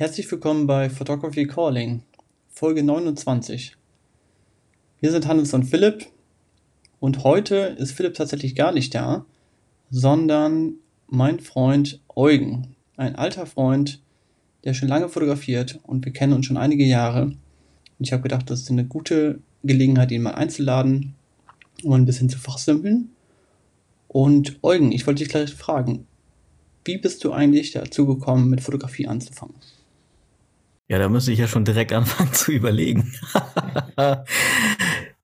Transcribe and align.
Herzlich 0.00 0.30
willkommen 0.30 0.68
bei 0.68 0.90
Photography 0.90 1.48
Calling, 1.48 2.04
Folge 2.50 2.84
29. 2.84 3.76
Wir 5.00 5.10
sind 5.10 5.26
Hannes 5.26 5.52
und 5.54 5.64
Philipp 5.64 6.06
und 7.00 7.24
heute 7.24 7.74
ist 7.80 7.90
Philipp 7.90 8.14
tatsächlich 8.14 8.54
gar 8.54 8.70
nicht 8.70 8.94
da, 8.94 9.26
sondern 9.90 10.74
mein 11.08 11.40
Freund 11.40 12.00
Eugen, 12.14 12.76
ein 12.96 13.16
alter 13.16 13.44
Freund, 13.44 14.00
der 14.62 14.72
schon 14.72 14.86
lange 14.86 15.08
fotografiert 15.08 15.80
und 15.82 16.04
wir 16.04 16.12
kennen 16.12 16.34
uns 16.34 16.46
schon 16.46 16.58
einige 16.58 16.84
Jahre. 16.84 17.22
Und 17.22 17.36
ich 17.98 18.12
habe 18.12 18.22
gedacht, 18.22 18.48
das 18.50 18.60
ist 18.60 18.70
eine 18.70 18.84
gute 18.84 19.40
Gelegenheit, 19.64 20.12
ihn 20.12 20.22
mal 20.22 20.36
einzuladen, 20.36 21.16
um 21.82 21.94
ein 21.94 22.06
bisschen 22.06 22.28
zu 22.28 22.38
fachsimpeln. 22.38 23.10
Und 24.06 24.60
Eugen, 24.62 24.92
ich 24.92 25.08
wollte 25.08 25.24
dich 25.24 25.28
gleich 25.32 25.52
fragen, 25.52 26.06
wie 26.84 26.98
bist 26.98 27.24
du 27.24 27.32
eigentlich 27.32 27.72
dazu 27.72 28.06
gekommen, 28.06 28.48
mit 28.48 28.60
Fotografie 28.60 29.08
anzufangen? 29.08 29.56
Ja, 30.88 30.98
da 30.98 31.08
müsste 31.08 31.32
ich 31.32 31.38
ja 31.38 31.46
schon 31.46 31.64
direkt 31.64 31.92
anfangen 31.92 32.32
zu 32.32 32.50
überlegen. 32.52 33.12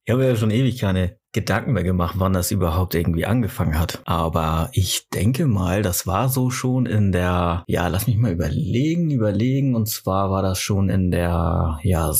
ich 0.04 0.12
habe 0.12 0.24
ja 0.26 0.36
schon 0.36 0.50
ewig 0.50 0.78
keine 0.78 1.18
Gedanken 1.34 1.72
mehr 1.72 1.82
gemacht, 1.82 2.14
wann 2.18 2.32
das 2.32 2.52
überhaupt 2.52 2.94
irgendwie 2.94 3.26
angefangen 3.26 3.78
hat. 3.78 4.00
Aber 4.04 4.70
ich 4.72 5.08
denke 5.12 5.46
mal, 5.46 5.82
das 5.82 6.06
war 6.06 6.28
so 6.28 6.48
schon 6.48 6.86
in 6.86 7.12
der, 7.12 7.64
ja, 7.66 7.88
lass 7.88 8.06
mich 8.06 8.16
mal 8.16 8.32
überlegen, 8.32 9.10
überlegen. 9.10 9.74
Und 9.74 9.88
zwar 9.88 10.30
war 10.30 10.42
das 10.42 10.60
schon 10.60 10.88
in 10.88 11.10
der, 11.10 11.78
ja, 11.82 12.12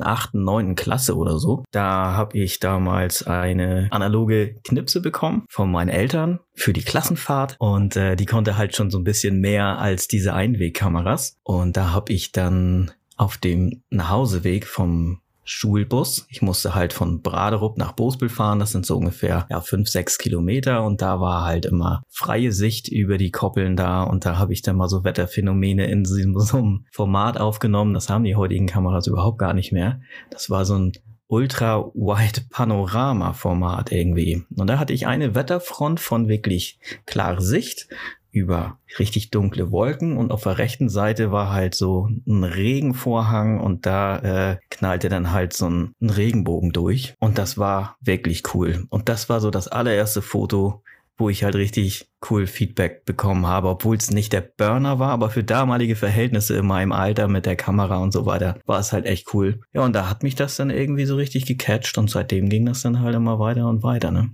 achten, 0.00 0.44
neunten 0.44 0.74
Klasse 0.74 1.16
oder 1.16 1.38
so. 1.38 1.62
Da 1.70 2.12
habe 2.16 2.36
ich 2.36 2.58
damals 2.58 3.26
eine 3.26 3.88
analoge 3.90 4.56
Knipse 4.64 5.00
bekommen 5.00 5.44
von 5.48 5.70
meinen 5.70 5.88
Eltern 5.88 6.40
für 6.54 6.72
die 6.72 6.82
Klassenfahrt 6.82 7.56
und 7.58 7.96
äh, 7.96 8.16
die 8.16 8.26
konnte 8.26 8.58
halt 8.58 8.76
schon 8.76 8.90
so 8.90 8.98
ein 8.98 9.04
bisschen 9.04 9.40
mehr 9.40 9.78
als 9.78 10.08
diese 10.08 10.34
Einwegkameras. 10.34 11.38
Und 11.44 11.76
da 11.76 11.92
habe 11.92 12.12
ich 12.12 12.32
dann 12.32 12.90
auf 13.16 13.38
dem 13.38 13.82
Nachhauseweg 13.90 14.66
vom 14.66 15.21
Schulbus. 15.44 16.26
Ich 16.28 16.42
musste 16.42 16.74
halt 16.74 16.92
von 16.92 17.20
Braderup 17.20 17.78
nach 17.78 17.92
Bospel 17.92 18.28
fahren. 18.28 18.58
Das 18.58 18.72
sind 18.72 18.86
so 18.86 18.96
ungefähr 18.96 19.46
ja, 19.50 19.60
fünf, 19.60 19.88
sechs 19.88 20.18
Kilometer. 20.18 20.84
Und 20.84 21.02
da 21.02 21.20
war 21.20 21.44
halt 21.44 21.66
immer 21.66 22.02
freie 22.08 22.52
Sicht 22.52 22.88
über 22.88 23.18
die 23.18 23.30
Koppeln 23.30 23.76
da. 23.76 24.02
Und 24.02 24.24
da 24.24 24.38
habe 24.38 24.52
ich 24.52 24.62
dann 24.62 24.76
mal 24.76 24.88
so 24.88 25.04
Wetterphänomene 25.04 25.86
in 25.86 26.04
so 26.04 26.18
einem 26.56 26.86
Format 26.92 27.38
aufgenommen. 27.38 27.94
Das 27.94 28.08
haben 28.08 28.24
die 28.24 28.36
heutigen 28.36 28.66
Kameras 28.66 29.06
überhaupt 29.06 29.38
gar 29.38 29.54
nicht 29.54 29.72
mehr. 29.72 30.00
Das 30.30 30.50
war 30.50 30.64
so 30.64 30.76
ein 30.76 30.92
Ultra-Wide 31.32 32.42
Panorama-Format 32.50 33.90
irgendwie. 33.90 34.44
Und 34.54 34.66
da 34.66 34.78
hatte 34.78 34.92
ich 34.92 35.06
eine 35.06 35.34
Wetterfront 35.34 35.98
von 35.98 36.28
wirklich 36.28 36.78
klare 37.06 37.40
Sicht 37.40 37.88
über 38.32 38.78
richtig 38.98 39.30
dunkle 39.30 39.70
Wolken 39.70 40.16
und 40.16 40.32
auf 40.32 40.42
der 40.42 40.58
rechten 40.58 40.88
Seite 40.88 41.30
war 41.30 41.52
halt 41.52 41.74
so 41.74 42.08
ein 42.26 42.44
Regenvorhang 42.44 43.60
und 43.60 43.86
da 43.86 44.18
äh, 44.18 44.56
knallte 44.70 45.08
dann 45.10 45.32
halt 45.32 45.52
so 45.52 45.68
ein, 45.68 45.92
ein 46.00 46.10
Regenbogen 46.10 46.72
durch 46.72 47.14
und 47.20 47.38
das 47.38 47.58
war 47.58 47.96
wirklich 48.00 48.42
cool. 48.54 48.86
Und 48.88 49.08
das 49.08 49.28
war 49.28 49.40
so 49.40 49.50
das 49.50 49.68
allererste 49.68 50.22
Foto, 50.22 50.82
wo 51.18 51.28
ich 51.28 51.44
halt 51.44 51.54
richtig 51.54 52.08
cool 52.30 52.46
Feedback 52.46 53.04
bekommen 53.04 53.46
habe, 53.46 53.68
obwohl 53.68 53.96
es 53.96 54.10
nicht 54.10 54.32
der 54.32 54.40
Burner 54.40 54.98
war, 54.98 55.10
aber 55.10 55.30
für 55.30 55.44
damalige 55.44 55.94
Verhältnisse 55.94 56.56
in 56.56 56.66
meinem 56.66 56.92
Alter 56.92 57.28
mit 57.28 57.44
der 57.44 57.56
Kamera 57.56 57.98
und 57.98 58.12
so 58.12 58.24
weiter 58.24 58.58
war 58.64 58.80
es 58.80 58.92
halt 58.92 59.04
echt 59.06 59.34
cool. 59.34 59.60
Ja, 59.72 59.82
und 59.82 59.94
da 59.94 60.08
hat 60.08 60.22
mich 60.22 60.34
das 60.34 60.56
dann 60.56 60.70
irgendwie 60.70 61.04
so 61.04 61.16
richtig 61.16 61.44
gecatcht 61.44 61.98
und 61.98 62.10
seitdem 62.10 62.48
ging 62.48 62.64
das 62.64 62.82
dann 62.82 63.00
halt 63.00 63.14
immer 63.14 63.38
weiter 63.38 63.68
und 63.68 63.82
weiter, 63.82 64.10
ne? 64.10 64.30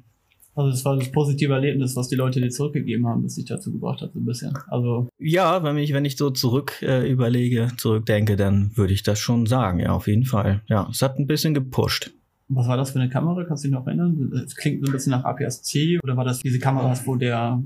Also 0.59 0.73
das 0.73 0.85
war 0.85 0.97
das 0.97 1.13
positive 1.13 1.53
Erlebnis, 1.53 1.95
was 1.95 2.09
die 2.09 2.17
Leute 2.17 2.41
dir 2.41 2.51
zurückgegeben 2.51 3.07
haben, 3.07 3.23
das 3.23 3.37
sich 3.37 3.45
dazu 3.45 3.71
gebracht 3.71 4.03
hat, 4.03 4.13
so 4.13 4.19
ein 4.19 4.25
bisschen. 4.25 4.59
Also 4.67 5.09
ja, 5.21 5.63
wenn 5.63 5.79
ich 5.79 5.93
wenn 5.93 6.05
ich 6.05 6.17
so 6.17 6.31
zurück 6.31 6.83
äh, 6.83 7.09
überlege, 7.09 7.69
zurückdenke, 7.77 8.35
dann 8.35 8.73
würde 8.75 8.93
ich 8.93 9.05
das 9.05 9.21
schon 9.21 9.47
sagen, 9.47 9.79
ja, 9.79 9.93
auf 9.93 10.09
jeden 10.09 10.25
Fall. 10.25 10.63
Ja, 10.67 10.89
es 10.91 11.01
hat 11.01 11.17
ein 11.17 11.29
bisschen 11.29 11.55
gepusht. 11.55 12.11
Was 12.49 12.67
war 12.67 12.77
das 12.77 12.91
für 12.91 12.99
eine 12.99 13.09
Kamera? 13.09 13.45
Kannst 13.45 13.63
du 13.63 13.69
dich 13.69 13.77
noch 13.77 13.87
erinnern? 13.87 14.33
Es 14.45 14.57
klingt 14.57 14.85
so 14.85 14.91
ein 14.91 14.93
bisschen 14.93 15.13
nach 15.13 15.23
APS-C 15.23 16.01
oder 16.03 16.17
war 16.17 16.25
das 16.25 16.41
diese 16.41 16.59
Kameras, 16.59 17.07
wo 17.07 17.15
der 17.15 17.63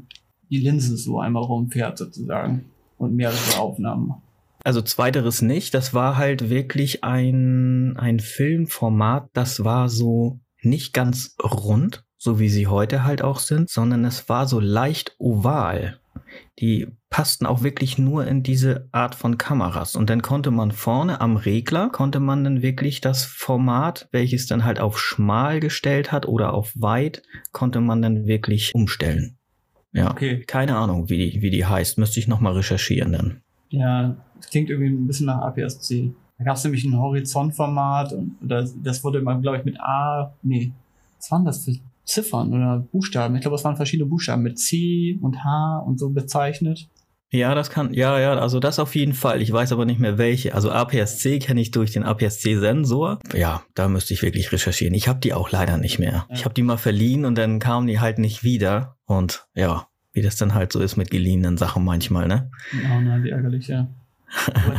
die 0.50 0.58
Linse 0.58 0.98
so 0.98 1.18
einmal 1.18 1.44
rumfährt 1.44 1.96
sozusagen 1.96 2.66
und 2.98 3.16
mehrere 3.16 3.58
Aufnahmen? 3.58 4.16
Also 4.64 4.82
zweiteres 4.82 5.40
nicht. 5.40 5.72
Das 5.72 5.94
war 5.94 6.18
halt 6.18 6.50
wirklich 6.50 7.04
ein, 7.04 7.96
ein 7.96 8.20
Filmformat, 8.20 9.30
das 9.32 9.64
war 9.64 9.88
so 9.88 10.40
nicht 10.60 10.92
ganz 10.92 11.36
rund, 11.42 12.04
so 12.22 12.38
wie 12.38 12.48
sie 12.48 12.68
heute 12.68 13.02
halt 13.02 13.20
auch 13.22 13.40
sind, 13.40 13.68
sondern 13.68 14.04
es 14.04 14.28
war 14.28 14.46
so 14.46 14.60
leicht 14.60 15.16
oval. 15.18 15.98
Die 16.60 16.86
passten 17.10 17.46
auch 17.46 17.64
wirklich 17.64 17.98
nur 17.98 18.28
in 18.28 18.44
diese 18.44 18.88
Art 18.92 19.16
von 19.16 19.38
Kameras. 19.38 19.96
Und 19.96 20.08
dann 20.08 20.22
konnte 20.22 20.52
man 20.52 20.70
vorne 20.70 21.20
am 21.20 21.36
Regler, 21.36 21.88
konnte 21.90 22.20
man 22.20 22.44
dann 22.44 22.62
wirklich 22.62 23.00
das 23.00 23.24
Format, 23.24 24.08
welches 24.12 24.46
dann 24.46 24.64
halt 24.64 24.78
auf 24.78 25.00
schmal 25.00 25.58
gestellt 25.58 26.12
hat 26.12 26.28
oder 26.28 26.54
auf 26.54 26.72
weit, 26.76 27.24
konnte 27.50 27.80
man 27.80 28.00
dann 28.00 28.26
wirklich 28.26 28.72
umstellen. 28.72 29.36
Ja, 29.92 30.12
okay. 30.12 30.44
keine 30.46 30.76
Ahnung, 30.76 31.10
wie 31.10 31.18
die, 31.18 31.42
wie 31.42 31.50
die 31.50 31.66
heißt. 31.66 31.98
Müsste 31.98 32.20
ich 32.20 32.28
nochmal 32.28 32.52
recherchieren 32.52 33.12
dann. 33.12 33.40
Ja, 33.70 34.16
das 34.36 34.48
klingt 34.48 34.70
irgendwie 34.70 34.92
ein 34.92 35.08
bisschen 35.08 35.26
nach 35.26 35.42
APS-C. 35.42 36.12
Da 36.38 36.44
gab 36.44 36.56
es 36.56 36.62
nämlich 36.62 36.84
ein 36.84 36.96
Horizontformat 36.96 38.12
und 38.12 38.36
das, 38.40 38.76
das 38.80 39.02
wurde 39.02 39.20
mal, 39.22 39.40
glaube 39.40 39.58
ich, 39.58 39.64
mit 39.64 39.80
A, 39.80 40.32
nee, 40.42 40.70
was 41.18 41.28
waren 41.32 41.44
das 41.44 41.64
für 41.64 41.72
Ziffern 42.04 42.52
oder 42.52 42.86
Buchstaben. 42.90 43.34
Ich 43.34 43.42
glaube, 43.42 43.56
es 43.56 43.64
waren 43.64 43.76
verschiedene 43.76 44.08
Buchstaben 44.08 44.42
mit 44.42 44.58
C 44.58 45.18
und 45.20 45.44
H 45.44 45.78
und 45.86 45.98
so 45.98 46.10
bezeichnet. 46.10 46.88
Ja, 47.30 47.54
das 47.54 47.70
kann, 47.70 47.94
ja, 47.94 48.20
ja, 48.20 48.34
also 48.34 48.60
das 48.60 48.78
auf 48.78 48.94
jeden 48.94 49.14
Fall. 49.14 49.40
Ich 49.40 49.50
weiß 49.50 49.72
aber 49.72 49.86
nicht 49.86 49.98
mehr 49.98 50.18
welche. 50.18 50.54
Also 50.54 50.70
APS-C 50.70 51.38
kenne 51.38 51.62
ich 51.62 51.70
durch 51.70 51.90
den 51.90 52.02
APS-C-Sensor. 52.02 53.20
Ja, 53.34 53.62
da 53.74 53.88
müsste 53.88 54.12
ich 54.12 54.22
wirklich 54.22 54.52
recherchieren. 54.52 54.92
Ich 54.92 55.08
habe 55.08 55.18
die 55.18 55.32
auch 55.32 55.50
leider 55.50 55.78
nicht 55.78 55.98
mehr. 55.98 56.12
Ja. 56.12 56.26
Ich 56.30 56.44
habe 56.44 56.54
die 56.54 56.62
mal 56.62 56.76
verliehen 56.76 57.24
und 57.24 57.38
dann 57.38 57.58
kamen 57.58 57.86
die 57.86 58.00
halt 58.00 58.18
nicht 58.18 58.44
wieder. 58.44 58.96
Und 59.06 59.46
ja, 59.54 59.86
wie 60.12 60.20
das 60.20 60.36
dann 60.36 60.52
halt 60.52 60.72
so 60.72 60.80
ist 60.80 60.96
mit 60.96 61.10
geliehenen 61.10 61.56
Sachen 61.56 61.84
manchmal, 61.84 62.28
ne? 62.28 62.50
Ja, 62.82 63.00
nein, 63.00 63.24
wie 63.24 63.30
ärgerlich, 63.30 63.66
ja 63.68 63.88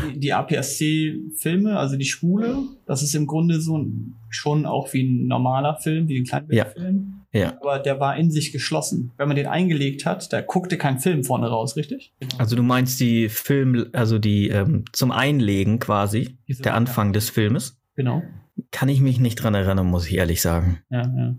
die, 0.08 0.20
die 0.20 0.34
APS-C-Filme, 0.34 1.78
also 1.78 1.96
die 1.96 2.06
Spule, 2.06 2.58
das 2.86 3.04
ist 3.04 3.14
im 3.16 3.28
Grunde 3.28 3.62
so 3.62 3.86
schon 4.30 4.66
auch 4.66 4.94
wie 4.94 5.04
ein 5.04 5.28
normaler 5.28 5.78
Film, 5.78 6.08
wie 6.08 6.20
ein 6.20 6.26
Kleinbildfilm. 6.26 7.24
Ja. 7.32 7.40
ja. 7.40 7.58
Aber 7.62 7.80
der 7.80 8.00
war 8.00 8.18
in 8.18 8.32
sich 8.32 8.52
geschlossen. 8.52 9.12
Wenn 9.18 9.28
man 9.28 9.38
den 9.38 9.48
eingelegt 9.48 10.06
hat, 10.06 10.34
da 10.34 10.42
guckte 10.42 10.78
kein 10.78 11.00
Film 11.00 11.24
vorne 11.24 11.48
raus, 11.48 11.76
richtig? 11.76 12.14
Genau. 12.20 12.36
Also 12.38 12.56
du 12.56 12.64
meinst 12.64 13.00
die 13.00 13.30
Film, 13.30 13.88
also 13.94 14.20
die 14.20 14.50
ähm, 14.50 14.86
zum 14.92 15.12
Einlegen 15.12 15.80
quasi, 15.80 16.38
Diese 16.48 16.64
der 16.64 16.76
Anfang 16.76 17.08
ja. 17.08 17.14
des 17.14 17.30
Filmes? 17.30 17.80
Genau. 17.96 18.24
Kann 18.72 18.90
ich 18.90 19.02
mich 19.02 19.20
nicht 19.20 19.36
dran 19.36 19.54
erinnern, 19.56 19.88
muss 19.88 20.08
ich 20.08 20.16
ehrlich 20.16 20.42
sagen. 20.42 20.80
Ja, 20.90 21.02
ja. 21.02 21.36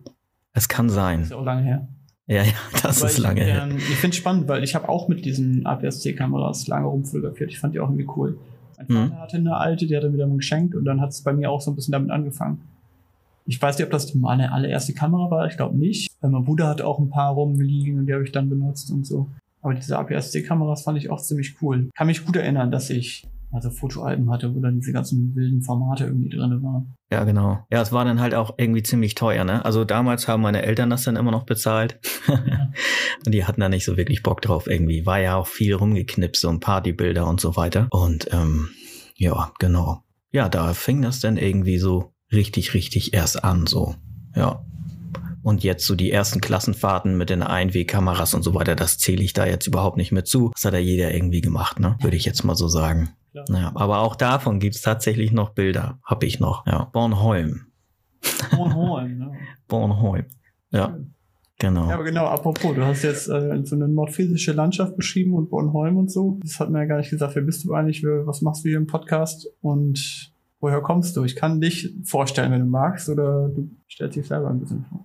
Es 0.52 0.68
kann 0.68 0.88
sein. 0.88 1.20
Das 1.20 1.28
ist 1.28 1.34
auch 1.34 1.44
lange 1.44 1.62
her. 1.62 1.88
Ja, 2.26 2.42
ja, 2.42 2.52
das 2.82 3.02
Aber 3.02 3.10
ist 3.10 3.18
lange 3.18 3.40
ich, 3.40 3.46
her. 3.46 3.68
Ähm, 3.70 3.76
ich 3.76 3.96
finde 3.96 4.14
es 4.14 4.16
spannend, 4.16 4.48
weil 4.48 4.64
ich 4.64 4.74
habe 4.74 4.88
auch 4.88 5.08
mit 5.08 5.24
diesen 5.24 5.66
APS-C-Kameras 5.66 6.66
lange 6.66 6.86
rumfotografiert. 6.86 7.50
Ich 7.50 7.58
fand 7.58 7.74
die 7.74 7.80
auch 7.80 7.88
irgendwie 7.88 8.08
cool. 8.16 8.38
Mein 8.76 8.86
Vater 8.86 9.14
mhm. 9.14 9.20
hatte 9.20 9.36
eine 9.36 9.56
alte, 9.56 9.86
die 9.86 9.96
hat 9.96 10.02
er 10.02 10.10
mir 10.10 10.18
dann 10.18 10.36
geschenkt 10.36 10.74
und 10.74 10.84
dann 10.84 11.00
hat 11.00 11.10
es 11.10 11.22
bei 11.22 11.32
mir 11.32 11.50
auch 11.50 11.60
so 11.60 11.70
ein 11.70 11.76
bisschen 11.76 11.92
damit 11.92 12.10
angefangen. 12.10 12.62
Ich 13.46 13.60
weiß 13.60 13.76
nicht, 13.78 13.84
ob 13.84 13.92
das 13.92 14.14
meine 14.14 14.52
allererste 14.52 14.94
Kamera 14.94 15.30
war, 15.30 15.46
ich 15.46 15.56
glaube 15.56 15.76
nicht. 15.76 16.10
Weil 16.20 16.30
mein 16.30 16.44
Bruder 16.44 16.66
hat 16.66 16.80
auch 16.80 16.98
ein 16.98 17.10
paar 17.10 17.32
rumliegen 17.34 17.98
und 17.98 18.06
die 18.06 18.14
habe 18.14 18.24
ich 18.24 18.32
dann 18.32 18.48
benutzt 18.48 18.90
und 18.90 19.06
so. 19.06 19.28
Aber 19.60 19.74
diese 19.74 19.98
APS-C-Kameras 19.98 20.82
fand 20.82 20.98
ich 20.98 21.10
auch 21.10 21.20
ziemlich 21.20 21.56
cool. 21.60 21.90
Kann 21.94 22.06
mich 22.06 22.24
gut 22.24 22.36
erinnern, 22.36 22.70
dass 22.70 22.90
ich 22.90 23.26
also 23.54 23.70
Fotoalben 23.70 24.30
hatte, 24.30 24.54
wo 24.54 24.60
dann 24.60 24.80
diese 24.80 24.92
ganzen 24.92 25.34
wilden 25.34 25.62
Formate 25.62 26.04
irgendwie 26.04 26.28
drin 26.28 26.62
waren. 26.62 26.94
Ja, 27.10 27.24
genau. 27.24 27.64
Ja, 27.70 27.80
es 27.80 27.92
war 27.92 28.04
dann 28.04 28.20
halt 28.20 28.34
auch 28.34 28.54
irgendwie 28.58 28.82
ziemlich 28.82 29.14
teuer, 29.14 29.44
ne? 29.44 29.64
Also 29.64 29.84
damals 29.84 30.26
haben 30.26 30.42
meine 30.42 30.62
Eltern 30.62 30.90
das 30.90 31.04
dann 31.04 31.16
immer 31.16 31.30
noch 31.30 31.44
bezahlt. 31.44 31.98
Ja. 32.26 32.34
und 33.26 33.32
die 33.32 33.44
hatten 33.44 33.60
da 33.60 33.68
nicht 33.68 33.84
so 33.84 33.96
wirklich 33.96 34.22
Bock 34.22 34.42
drauf 34.42 34.66
irgendwie. 34.66 35.06
War 35.06 35.20
ja 35.20 35.36
auch 35.36 35.46
viel 35.46 35.74
rumgeknipst, 35.74 36.40
so 36.40 36.48
ein 36.48 36.60
Partybilder 36.60 37.26
und 37.26 37.40
so 37.40 37.56
weiter. 37.56 37.86
Und 37.90 38.28
ähm, 38.32 38.70
ja, 39.16 39.52
genau. 39.58 40.02
Ja, 40.32 40.48
da 40.48 40.74
fing 40.74 41.00
das 41.02 41.20
dann 41.20 41.36
irgendwie 41.36 41.78
so 41.78 42.12
richtig, 42.32 42.74
richtig 42.74 43.14
erst 43.14 43.44
an, 43.44 43.66
so. 43.66 43.94
Ja. 44.34 44.64
Und 45.42 45.62
jetzt 45.62 45.86
so 45.86 45.94
die 45.94 46.10
ersten 46.10 46.40
Klassenfahrten 46.40 47.16
mit 47.16 47.30
den 47.30 47.42
Einwegkameras 47.42 48.34
und 48.34 48.42
so 48.42 48.54
weiter, 48.54 48.74
das 48.74 48.98
zähle 48.98 49.22
ich 49.22 49.34
da 49.34 49.46
jetzt 49.46 49.66
überhaupt 49.66 49.98
nicht 49.98 50.10
mit 50.10 50.26
zu. 50.26 50.50
Das 50.54 50.64
hat 50.64 50.72
ja 50.72 50.80
jeder 50.80 51.14
irgendwie 51.14 51.42
gemacht, 51.42 51.78
ne? 51.78 51.96
Würde 52.00 52.16
ich 52.16 52.24
jetzt 52.24 52.44
mal 52.44 52.56
so 52.56 52.66
sagen. 52.66 53.10
Ja. 53.34 53.44
ja, 53.48 53.72
aber 53.74 53.98
auch 53.98 54.14
davon 54.14 54.60
gibt 54.60 54.76
es 54.76 54.82
tatsächlich 54.82 55.32
noch 55.32 55.50
Bilder. 55.50 55.98
Hab 56.04 56.22
ich 56.22 56.38
noch. 56.38 56.66
Ja. 56.66 56.84
Bornholm. 56.84 57.66
Bornholm, 58.56 59.18
ne? 59.18 59.32
Bornholm. 59.66 60.26
Ja. 60.70 60.96
Genau. 61.58 61.88
Ja, 61.88 61.94
aber 61.94 62.04
genau, 62.04 62.26
apropos, 62.26 62.74
du 62.74 62.84
hast 62.84 63.02
jetzt 63.02 63.28
äh, 63.28 63.60
so 63.64 63.76
eine 63.76 63.88
nordfriesische 63.88 64.52
Landschaft 64.52 64.96
beschrieben 64.96 65.34
und 65.34 65.50
Bornholm 65.50 65.96
und 65.96 66.10
so. 66.10 66.38
Das 66.42 66.58
hat 66.58 66.70
mir 66.70 66.80
ja 66.80 66.84
gar 66.84 66.98
nicht 66.98 67.10
gesagt, 67.10 67.34
wer 67.36 67.42
bist 67.42 67.64
du 67.64 67.74
eigentlich, 67.74 68.02
was 68.04 68.42
machst 68.42 68.64
du 68.64 68.68
hier 68.68 68.78
im 68.78 68.86
Podcast 68.86 69.48
und 69.60 70.32
woher 70.60 70.80
kommst 70.80 71.16
du? 71.16 71.24
Ich 71.24 71.36
kann 71.36 71.60
dich 71.60 71.94
vorstellen, 72.04 72.50
wenn 72.52 72.60
du 72.60 72.66
magst, 72.66 73.08
oder 73.08 73.48
du 73.48 73.70
stellst 73.88 74.16
dich 74.16 74.26
selber 74.26 74.50
ein 74.50 74.60
bisschen 74.60 74.84
vor. 74.84 75.04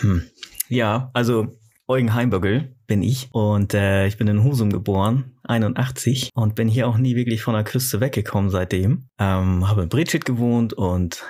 Hm. 0.00 0.22
Ja, 0.68 1.10
also 1.12 1.58
Eugen 1.86 2.14
Heimbögel 2.14 2.76
bin 2.90 3.02
ich. 3.04 3.28
Und 3.30 3.72
äh, 3.72 4.08
ich 4.08 4.18
bin 4.18 4.26
in 4.26 4.42
Husum 4.42 4.70
geboren, 4.70 5.36
81. 5.44 6.30
Und 6.34 6.56
bin 6.56 6.66
hier 6.66 6.88
auch 6.88 6.98
nie 6.98 7.14
wirklich 7.14 7.40
von 7.40 7.54
der 7.54 7.62
Küste 7.62 8.00
weggekommen 8.00 8.50
seitdem. 8.50 9.06
Ähm, 9.16 9.68
habe 9.68 9.84
in 9.84 9.88
Britschit 9.88 10.24
gewohnt 10.24 10.72
und 10.72 11.22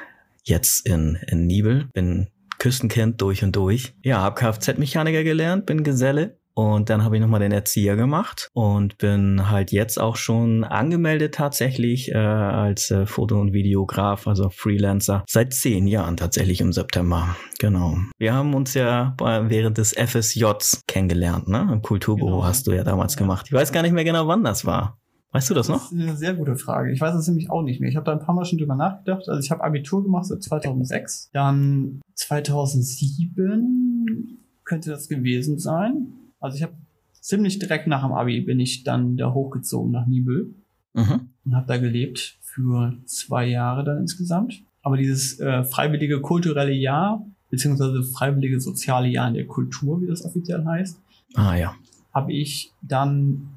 jetzt 0.43 0.89
in, 0.89 1.19
in 1.27 1.47
Nibel. 1.47 1.91
Bin 1.93 2.29
Küstenkind 2.59 3.21
durch 3.21 3.45
und 3.45 3.57
durch. 3.57 3.93
Ja, 4.03 4.23
habe 4.23 4.41
Kfz-Mechaniker 4.41 5.23
gelernt, 5.23 5.67
bin 5.67 5.85
Geselle 5.85 6.40
und 6.61 6.91
dann 6.91 7.05
habe 7.05 7.17
ich 7.17 7.23
nochmal 7.23 7.41
den 7.41 7.53
Erzieher 7.53 7.97
gemacht 7.97 8.51
und 8.53 8.99
bin 8.99 9.49
halt 9.49 9.73
jetzt 9.73 9.99
auch 9.99 10.17
schon 10.17 10.63
angemeldet 10.63 11.35
tatsächlich 11.35 12.11
äh, 12.11 12.19
als 12.19 12.91
äh, 12.91 13.07
Foto- 13.07 13.41
und 13.41 13.55
Videograf, 13.55 14.27
also 14.27 14.51
Freelancer, 14.51 15.25
seit 15.27 15.55
zehn 15.55 15.87
Jahren 15.87 16.19
tatsächlich 16.19 16.61
im 16.61 16.75
September. 16.75 17.35
Genau. 17.59 17.97
Wir 18.19 18.35
haben 18.35 18.55
uns 18.55 18.75
ja 18.75 19.17
während 19.19 19.79
des 19.79 19.95
FSJs 19.95 20.83
kennengelernt, 20.87 21.49
ne? 21.49 21.67
Im 21.73 21.81
Kulturbüro 21.81 22.27
genau. 22.27 22.45
hast 22.45 22.67
du 22.67 22.73
ja 22.73 22.85
damals 22.85 23.15
ja. 23.15 23.21
gemacht. 23.21 23.47
Ich 23.47 23.55
weiß 23.55 23.73
gar 23.73 23.81
nicht 23.81 23.93
mehr 23.93 24.05
genau, 24.05 24.29
wann 24.29 24.45
das 24.45 24.67
war. 24.67 24.99
Weißt 25.33 25.49
du 25.49 25.55
das, 25.55 25.69
das 25.69 25.77
noch? 25.77 25.85
Das 25.85 25.93
ist 25.93 26.01
eine 26.01 26.17
sehr 26.17 26.35
gute 26.35 26.57
Frage. 26.57 26.93
Ich 26.93 27.01
weiß 27.01 27.15
es 27.15 27.27
nämlich 27.27 27.51
auch 27.51 27.63
nicht 27.63 27.81
mehr. 27.81 27.89
Ich 27.89 27.97
habe 27.97 28.05
da 28.05 28.13
ein 28.13 28.21
paar 28.21 28.35
Mal 28.35 28.45
schon 28.45 28.59
drüber 28.59 28.75
nachgedacht. 28.75 29.27
Also 29.29 29.41
ich 29.41 29.51
habe 29.51 29.65
Abitur 29.65 30.03
gemacht 30.03 30.27
seit 30.27 30.43
2006. 30.43 31.31
Dann 31.33 32.03
2007 32.17 34.37
könnte 34.65 34.91
das 34.91 35.09
gewesen 35.09 35.59
sein. 35.59 36.20
Also 36.41 36.57
ich 36.57 36.63
habe 36.63 36.73
ziemlich 37.21 37.59
direkt 37.59 37.87
nach 37.87 38.03
dem 38.03 38.13
Abi 38.13 38.41
bin 38.41 38.61
ich 38.61 38.83
dann 38.83 39.17
da 39.17 39.33
hochgezogen 39.33 39.93
nach 39.93 40.07
Nibel 40.07 40.55
mhm. 40.95 41.29
und 41.45 41.55
habe 41.55 41.67
da 41.67 41.77
gelebt 41.77 42.39
für 42.41 42.95
zwei 43.05 43.47
Jahre 43.47 43.85
dann 43.85 43.99
insgesamt. 43.99 44.63
Aber 44.83 44.97
dieses 44.97 45.39
äh, 45.39 45.65
freiwillige 45.65 46.21
kulturelle 46.21 46.73
Jahr 46.73 47.25
beziehungsweise 47.51 48.03
freiwillige 48.03 48.61
soziale 48.61 49.09
Jahr 49.09 49.29
in 49.29 49.35
der 49.35 49.47
Kultur, 49.47 50.01
wie 50.01 50.07
das 50.07 50.25
offiziell 50.25 50.65
heißt, 50.65 50.99
ah 51.35 51.55
ja, 51.55 51.75
habe 52.13 52.33
ich 52.33 52.73
dann 52.81 53.57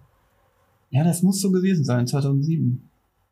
ja, 0.94 1.04
das 1.04 1.24
muss 1.24 1.42
so 1.42 1.52
gewesen 1.52 1.84
sein, 1.84 2.06
2007 2.06 2.88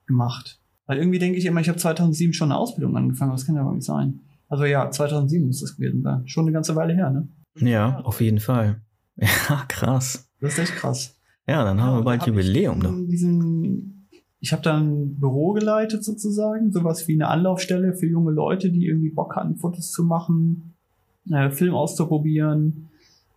gemacht. 0.07 0.59
Weil 0.87 0.97
irgendwie 0.97 1.19
denke 1.19 1.37
ich 1.37 1.45
immer, 1.45 1.61
ich 1.61 1.69
habe 1.69 1.77
2007 1.77 2.33
schon 2.33 2.51
eine 2.51 2.59
Ausbildung 2.59 2.97
angefangen, 2.97 3.31
das 3.31 3.45
kann 3.45 3.55
ja 3.55 3.61
aber 3.61 3.73
nicht 3.73 3.85
sein. 3.85 4.19
Also 4.49 4.65
ja, 4.65 4.89
2007 4.89 5.45
muss 5.45 5.61
das 5.61 5.75
gewesen 5.75 6.01
sein. 6.01 6.27
Schon 6.27 6.45
eine 6.45 6.53
ganze 6.53 6.75
Weile 6.75 6.95
her, 6.95 7.11
ne? 7.11 7.27
Ja, 7.59 7.99
auf 7.99 8.19
jeden 8.19 8.39
Fall. 8.39 8.81
Ja, 9.21 9.63
krass. 9.67 10.27
Das 10.39 10.53
ist 10.53 10.59
echt 10.59 10.75
krass. 10.75 11.15
Ja, 11.47 11.63
dann 11.63 11.81
haben 11.81 11.93
ja, 11.93 11.99
wir 11.99 12.03
bald 12.03 12.25
Jubiläum. 12.25 13.09
Ich, 13.09 13.23
ich 14.39 14.51
habe 14.51 14.63
dann 14.63 15.03
ein 15.03 15.19
Büro 15.19 15.53
geleitet 15.53 16.03
sozusagen, 16.03 16.71
sowas 16.71 17.07
wie 17.07 17.13
eine 17.13 17.27
Anlaufstelle 17.27 17.93
für 17.93 18.07
junge 18.07 18.31
Leute, 18.31 18.71
die 18.71 18.87
irgendwie 18.87 19.09
Bock 19.09 19.35
hatten, 19.35 19.57
Fotos 19.57 19.91
zu 19.91 20.03
machen, 20.03 20.73
äh, 21.29 21.51
Film 21.51 21.75
auszuprobieren. 21.75 22.89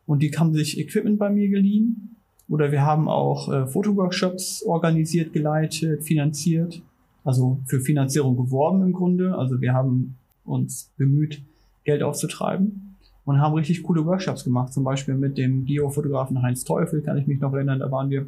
Und 0.07 0.23
die 0.23 0.31
haben 0.31 0.55
sich 0.55 0.79
Equipment 0.79 1.19
bei 1.19 1.31
mir 1.31 1.49
geliehen. 1.49 2.17
Oder 2.49 2.73
wir 2.73 2.83
haben 2.83 3.09
auch 3.09 3.53
äh, 3.53 3.67
Fotoworkshops 3.67 4.63
organisiert, 4.65 5.33
geleitet, 5.33 6.05
finanziert. 6.05 6.83
Also 7.25 7.59
für 7.67 7.81
Finanzierung 7.81 8.37
geworben 8.37 8.83
im 8.83 8.93
Grunde. 8.93 9.37
Also 9.37 9.61
wir 9.61 9.73
haben 9.73 10.17
uns 10.45 10.91
bemüht, 10.99 11.43
Geld 11.85 12.03
aufzutreiben 12.03 12.84
und 13.25 13.41
haben 13.41 13.55
richtig 13.55 13.82
coole 13.82 14.05
Workshops 14.05 14.44
gemacht. 14.44 14.73
Zum 14.73 14.85
Beispiel 14.85 15.15
mit 15.15 15.38
dem 15.38 15.65
Geofotografen 15.65 16.43
Heinz 16.43 16.65
Teufel, 16.65 17.03
kann 17.03 17.19
ich 17.19 17.26
mich 17.26 17.41
noch 17.41 17.53
erinnern, 17.53 17.81
da 17.81 17.91
waren 17.91 18.11
wir. 18.11 18.26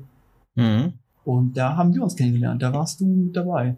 Mhm. 0.54 0.94
Und 1.24 1.56
da 1.56 1.76
haben 1.76 1.94
wir 1.94 2.02
uns 2.02 2.16
kennengelernt. 2.16 2.62
Da 2.62 2.72
warst 2.72 3.00
du 3.00 3.30
dabei. 3.32 3.76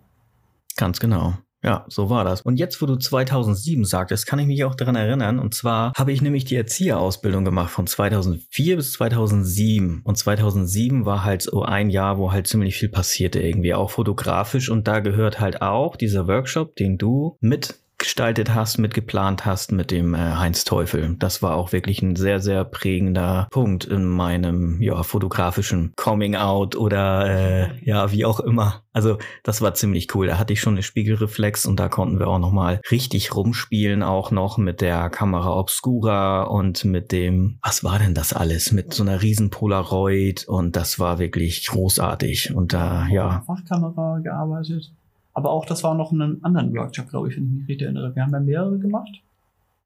Ganz 0.76 1.00
genau. 1.00 1.35
Ja, 1.65 1.85
so 1.88 2.09
war 2.09 2.23
das. 2.23 2.43
Und 2.43 2.56
jetzt, 2.56 2.81
wo 2.81 2.87
du 2.87 2.97
2007 2.97 3.85
sagtest, 3.85 4.26
kann 4.29 4.38
ich 4.38 4.47
mich 4.47 4.62
auch 4.65 4.76
daran 4.76 4.94
erinnern. 4.94 5.41
Und 5.41 5.55
zwar 5.55 5.93
habe 5.97 6.12
ich 6.12 6.23
nämlich 6.23 6.44
die 6.44 6.55
Erzieherausbildung 6.55 7.44
gemacht 7.44 7.70
von 7.70 7.88
2004 7.88 8.76
bis 8.76 8.93
2007. 8.93 10.03
Und 10.05 10.17
2007 10.17 11.05
war 11.05 11.25
halt 11.25 11.43
so 11.43 11.62
ein 11.65 11.91
Jahr, 11.91 12.19
wo 12.19 12.31
halt 12.31 12.47
ziemlich 12.47 12.76
viel 12.76 12.91
passierte 12.91 13.41
irgendwie, 13.41 13.75
auch 13.75 13.91
fotografisch. 13.91 14.70
Und 14.70 14.87
da 14.87 15.00
gehört 15.00 15.41
halt 15.41 15.61
auch 15.61 15.97
dieser 15.97 16.29
Workshop, 16.29 16.76
den 16.76 16.97
du 16.97 17.37
mit 17.41 17.81
gestaltet 17.99 18.55
hast, 18.55 18.79
mitgeplant 18.79 19.45
hast 19.45 19.73
mit 19.73 19.91
dem 19.91 20.15
äh, 20.15 20.19
Heinz 20.19 20.65
Teufel. 20.65 21.17
Das 21.19 21.43
war 21.43 21.56
auch 21.56 21.73
wirklich 21.73 22.00
ein 22.00 22.17
sehr, 22.17 22.41
sehr 22.41 22.65
prägender 22.65 23.49
Punkt 23.50 23.85
in 23.85 24.05
meinem 24.06 24.81
ja, 24.81 25.03
fotografischen 25.03 25.93
Coming 25.97 26.37
Out 26.37 26.77
oder 26.77 27.27
äh, 27.27 27.85
ja, 27.85 28.12
wie 28.12 28.25
auch 28.25 28.41
immer. 28.41 28.83
Also 28.93 29.19
das 29.43 29.61
war 29.61 29.75
ziemlich 29.75 30.15
cool. 30.15 30.29
Da 30.29 30.39
hatte 30.39 30.53
ich 30.53 30.61
schon 30.61 30.75
eine 30.75 30.83
Spiegelreflex 30.83 31.67
und 31.67 31.79
da 31.79 31.89
konnten 31.89 32.19
wir 32.19 32.29
auch 32.29 32.39
nochmal 32.39 32.81
richtig 32.91 33.35
rumspielen, 33.35 34.03
auch 34.03 34.31
noch 34.31 34.59
mit 34.59 34.81
der 34.81 35.11
Kamera 35.11 35.56
Obscura 35.56 36.43
und 36.43 36.85
mit 36.85 37.12
dem, 37.12 37.59
was 37.62 37.85
war 37.85 37.99
denn 37.99 38.15
das 38.15 38.33
alles? 38.33 38.73
Mit 38.73 38.94
so 38.94 39.03
einer 39.03 39.23
riesen 39.23 39.51
Polaroid 39.51 40.47
und 40.49 40.77
das 40.77 40.99
war 40.99 41.19
wirklich 41.19 41.67
großartig. 41.67 42.55
Und 42.55 42.73
da, 42.73 43.06
ja. 43.09 43.43
Fachkamera 43.47 44.19
gearbeitet. 44.21 44.93
Aber 45.35 45.51
auch 45.51 45.67
das 45.67 45.85
war 45.85 45.95
noch 45.95 46.13
in 46.13 46.23
einem 46.23 46.39
anderen 46.43 46.75
Workshop, 46.75 47.09
glaube 47.09 47.29
ich, 47.29 47.37
wenn 47.37 47.45
ich 47.45 47.53
mich 47.53 47.69
richtig 47.69 47.87
erinnere. 47.87 48.15
Wir 48.15 48.23
haben 48.23 48.33
ja 48.33 48.41
mehrere 48.41 48.79
gemacht. 48.79 49.21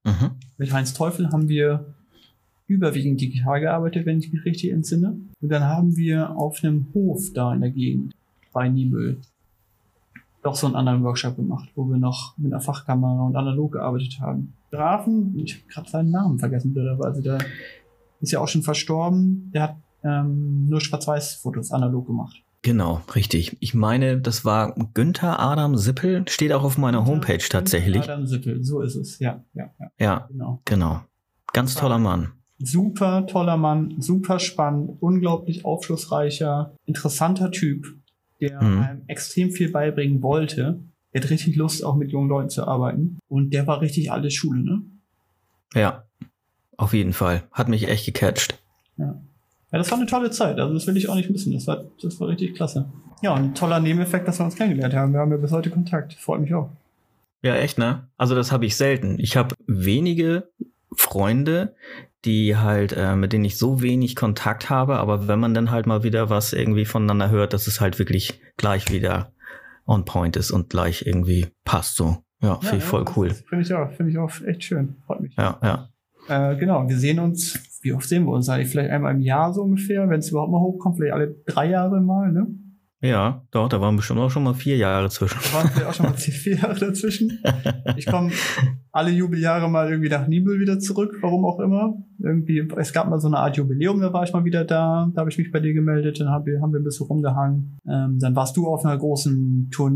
Mhm. 0.05 0.33
Mit 0.56 0.73
Heinz 0.73 0.94
Teufel 0.94 1.31
haben 1.31 1.49
wir 1.49 1.85
überwiegend 2.67 3.21
digital 3.21 3.61
gearbeitet, 3.61 4.06
wenn 4.06 4.19
ich 4.19 4.33
mich 4.33 4.44
richtig 4.44 4.71
entsinne. 4.71 5.17
Und 5.41 5.49
dann 5.49 5.65
haben 5.65 5.97
wir 5.97 6.37
auf 6.37 6.62
einem 6.62 6.87
Hof 6.94 7.33
da 7.35 7.53
in 7.53 7.61
der 7.61 7.71
Gegend 7.71 8.15
bei 8.53 8.69
Nibel 8.69 9.19
doch 10.43 10.56
so 10.56 10.67
einen 10.67 10.77
anderen 10.77 11.05
Workshop 11.05 11.37
gemacht, 11.37 11.71
wo 11.75 11.85
wir 11.89 11.99
noch 11.99 12.37
mit 12.37 12.53
einer 12.53 12.61
Fachkamera 12.61 13.23
und 13.23 13.37
analog 13.37 13.73
gearbeitet 13.73 14.19
haben. 14.21 14.55
Grafen, 14.71 15.39
ich 15.39 15.55
habe 15.55 15.65
gerade 15.69 15.91
seinen 15.91 16.11
Namen 16.11 16.39
vergessen, 16.39 16.77
also 17.00 17.21
der 17.21 17.39
ist 18.21 18.33
ja 18.33 18.41
auch 18.41 18.49
schon 18.49 18.62
verstorben, 18.62 19.50
der 19.53 19.62
hat 19.62 19.77
ähm, 20.03 20.69
nur 20.69 20.81
Schwarz-Weiß-Fotos 20.81 21.71
analog 21.71 22.06
gemacht. 22.06 22.43
Genau, 22.62 23.03
richtig. 23.14 23.56
Ich 23.59 23.75
meine, 23.75 24.20
das 24.20 24.44
war 24.44 24.75
Günther 24.94 25.41
Adam 25.41 25.76
Sippel, 25.76 26.25
steht 26.29 26.53
auch 26.53 26.62
auf 26.62 26.79
meiner 26.79 26.99
Günther, 26.99 27.12
Homepage 27.12 27.49
tatsächlich. 27.49 27.94
Günther 27.94 28.12
Adam 28.14 28.26
Sippel, 28.26 28.62
so 28.62 28.81
ist 28.81 28.94
es, 28.94 29.19
ja, 29.19 29.44
ja, 29.53 29.70
ja. 29.79 29.91
Ja, 29.99 30.26
genau. 30.31 30.62
genau. 30.64 31.00
Ganz 31.53 31.75
toller 31.75 31.99
Mann. 31.99 32.32
Super 32.59 33.26
toller 33.26 33.56
Mann, 33.56 34.00
super 34.00 34.38
spannend, 34.38 34.97
unglaublich 35.00 35.64
aufschlussreicher, 35.64 36.76
interessanter 36.87 37.50
Typ, 37.50 37.97
der 38.41 38.62
mhm. 38.62 38.81
einem 38.81 39.03
extrem 39.08 39.50
viel 39.50 39.70
beibringen 39.70 40.23
wollte. 40.23 40.81
Der 41.12 41.20
hat 41.20 41.31
richtig 41.31 41.56
Lust, 41.56 41.85
auch 41.85 41.97
mit 41.97 42.12
jungen 42.12 42.29
Leuten 42.29 42.49
zu 42.49 42.67
arbeiten. 42.67 43.19
Und 43.29 43.53
der 43.53 43.67
war 43.67 43.81
richtig 43.81 44.13
alles 44.13 44.34
Schule, 44.34 44.63
ne? 44.63 44.82
Ja, 45.75 46.05
auf 46.77 46.94
jeden 46.94 47.13
Fall. 47.13 47.43
Hat 47.51 47.69
mich 47.69 47.89
echt 47.89 48.06
gecatcht. 48.06 48.63
Ja. 48.96 49.20
Ja, 49.72 49.79
das 49.79 49.91
war 49.91 49.98
eine 49.98 50.06
tolle 50.06 50.31
Zeit. 50.31 50.58
Also 50.58 50.74
das 50.74 50.86
will 50.86 50.96
ich 50.96 51.08
auch 51.08 51.14
nicht 51.14 51.31
missen. 51.31 51.52
Das 51.52 51.67
war, 51.67 51.84
das 52.00 52.20
war 52.20 52.29
richtig 52.29 52.55
klasse. 52.55 52.91
Ja, 53.22 53.34
und 53.34 53.43
ein 53.43 53.55
toller 53.55 53.81
Nebeneffekt, 53.81 54.29
dass 54.29 54.38
wir 54.38 54.44
uns 54.44 54.56
kennengelernt 54.56 54.94
haben. 54.94 55.12
Wir 55.12 55.20
haben 55.20 55.31
ja 55.31 55.38
bis 55.38 55.50
heute 55.50 55.70
Kontakt. 55.70 56.12
Freut 56.14 56.41
mich 56.41 56.52
auch. 56.55 56.70
Ja, 57.43 57.56
echt, 57.56 57.79
ne? 57.79 58.08
Also 58.17 58.34
das 58.34 58.52
habe 58.52 58.67
ich 58.67 58.76
selten. 58.76 59.19
Ich 59.19 59.36
habe 59.36 59.55
wenige 59.67 60.50
Freunde, 60.94 61.74
die 62.24 62.56
halt, 62.56 62.93
äh, 62.93 63.17
mit 63.17 63.32
denen 63.32 63.44
ich 63.44 63.56
so 63.56 63.82
wenig 63.82 64.14
Kontakt 64.14 64.70
habe, 64.70 64.98
aber 64.98 65.26
wenn 65.26 65.41
man 65.41 65.55
dann 65.55 65.70
halt 65.70 65.86
mal 65.86 66.05
wieder 66.05 66.31
was 66.31 66.52
irgendwie 66.52 66.84
voneinander 66.84 67.31
hört, 67.31 67.52
dass 67.52 67.67
es 67.67 67.81
halt 67.81 67.98
wirklich 67.98 68.41
gleich 68.56 68.93
wieder 68.93 69.32
on 69.86 70.05
point 70.05 70.36
ist 70.36 70.50
und 70.50 70.70
gleich 70.70 71.06
irgendwie 71.06 71.48
passt 71.64 71.96
so. 71.96 72.19
Ja, 72.41 72.50
ja 72.50 72.60
finde 72.60 72.76
ich 72.79 72.84
voll 72.84 73.05
cool. 73.17 73.31
Finde 73.31 73.64
ich 73.64 73.72
auch, 73.72 73.91
finde 73.93 74.12
ich 74.12 74.19
auch 74.19 74.31
echt 74.46 74.64
schön. 74.64 74.96
Freut 75.06 75.20
mich. 75.20 75.34
Ja, 75.36 75.58
ja. 75.62 75.88
Äh, 76.32 76.56
genau, 76.56 76.89
wir 76.89 76.96
sehen 76.96 77.19
uns, 77.19 77.60
wie 77.82 77.93
oft 77.93 78.08
sehen 78.08 78.24
wir 78.24 78.32
uns 78.32 78.48
eigentlich? 78.48 78.69
Vielleicht 78.70 78.91
einmal 78.91 79.15
im 79.15 79.20
Jahr 79.20 79.53
so 79.53 79.62
ungefähr, 79.62 80.08
wenn 80.08 80.20
es 80.20 80.31
überhaupt 80.31 80.51
mal 80.51 80.60
hochkommt, 80.60 80.96
vielleicht 80.96 81.12
alle 81.12 81.34
drei 81.46 81.69
Jahre 81.69 82.01
mal, 82.01 82.32
ne? 82.32 82.46
Ja, 83.03 83.44
doch, 83.51 83.69
da 83.69 83.81
waren 83.81 83.96
bestimmt 83.96 84.20
auch 84.20 84.31
schon 84.31 84.44
mal 84.44 84.55
vier 84.55 84.77
Jahre 84.77 85.10
zwischen. 85.10 85.36
Da 85.43 85.58
waren 85.58 85.69
vielleicht 85.69 85.89
auch 85.89 85.94
schon 85.94 86.06
mal 86.06 86.15
vier 86.15 86.56
Jahre 86.56 86.79
dazwischen. 86.79 87.43
Ich 87.96 88.06
komme 88.06 88.31
alle 88.93 89.10
Jubeljahre 89.10 89.69
mal 89.69 89.91
irgendwie 89.91 90.08
nach 90.08 90.29
Nibel 90.29 90.60
wieder 90.60 90.79
zurück, 90.79 91.19
warum 91.20 91.44
auch 91.44 91.58
immer. 91.58 91.94
Irgendwie, 92.20 92.67
es 92.77 92.93
gab 92.93 93.10
mal 93.10 93.19
so 93.19 93.27
eine 93.27 93.39
Art 93.39 93.56
Jubiläum, 93.56 94.01
da 94.01 94.12
war 94.12 94.22
ich 94.22 94.32
mal 94.32 94.44
wieder 94.44 94.65
da, 94.65 95.10
da 95.12 95.20
habe 95.20 95.31
ich 95.31 95.36
mich 95.36 95.51
bei 95.51 95.58
dir 95.58 95.74
gemeldet, 95.74 96.20
dann 96.20 96.29
haben 96.29 96.46
wir, 96.46 96.62
haben 96.62 96.72
wir 96.72 96.81
ein 96.81 96.84
bisschen 96.84 97.08
rumgehangen. 97.08 97.81
Ähm, 97.89 98.19
dann 98.20 98.36
warst 98.36 98.56
du 98.56 98.69
auf 98.69 98.84
einer 98.84 98.96
großen 98.96 99.69
Tour, 99.72 99.93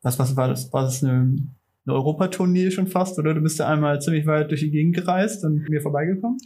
was, 0.00 0.18
was 0.18 0.36
war 0.36 0.46
das? 0.46 0.72
War 0.72 0.82
das 0.82 1.02
eine 1.02 1.34
eine 1.86 1.96
Europatournee 1.96 2.70
schon 2.70 2.88
fast, 2.88 3.18
oder? 3.18 3.34
Du 3.34 3.40
bist 3.40 3.58
ja 3.58 3.68
einmal 3.68 4.00
ziemlich 4.00 4.26
weit 4.26 4.50
durch 4.50 4.60
die 4.60 4.70
Gegend 4.70 4.96
gereist 4.96 5.44
und 5.44 5.68
mir 5.68 5.80
vorbeigekommen? 5.80 6.38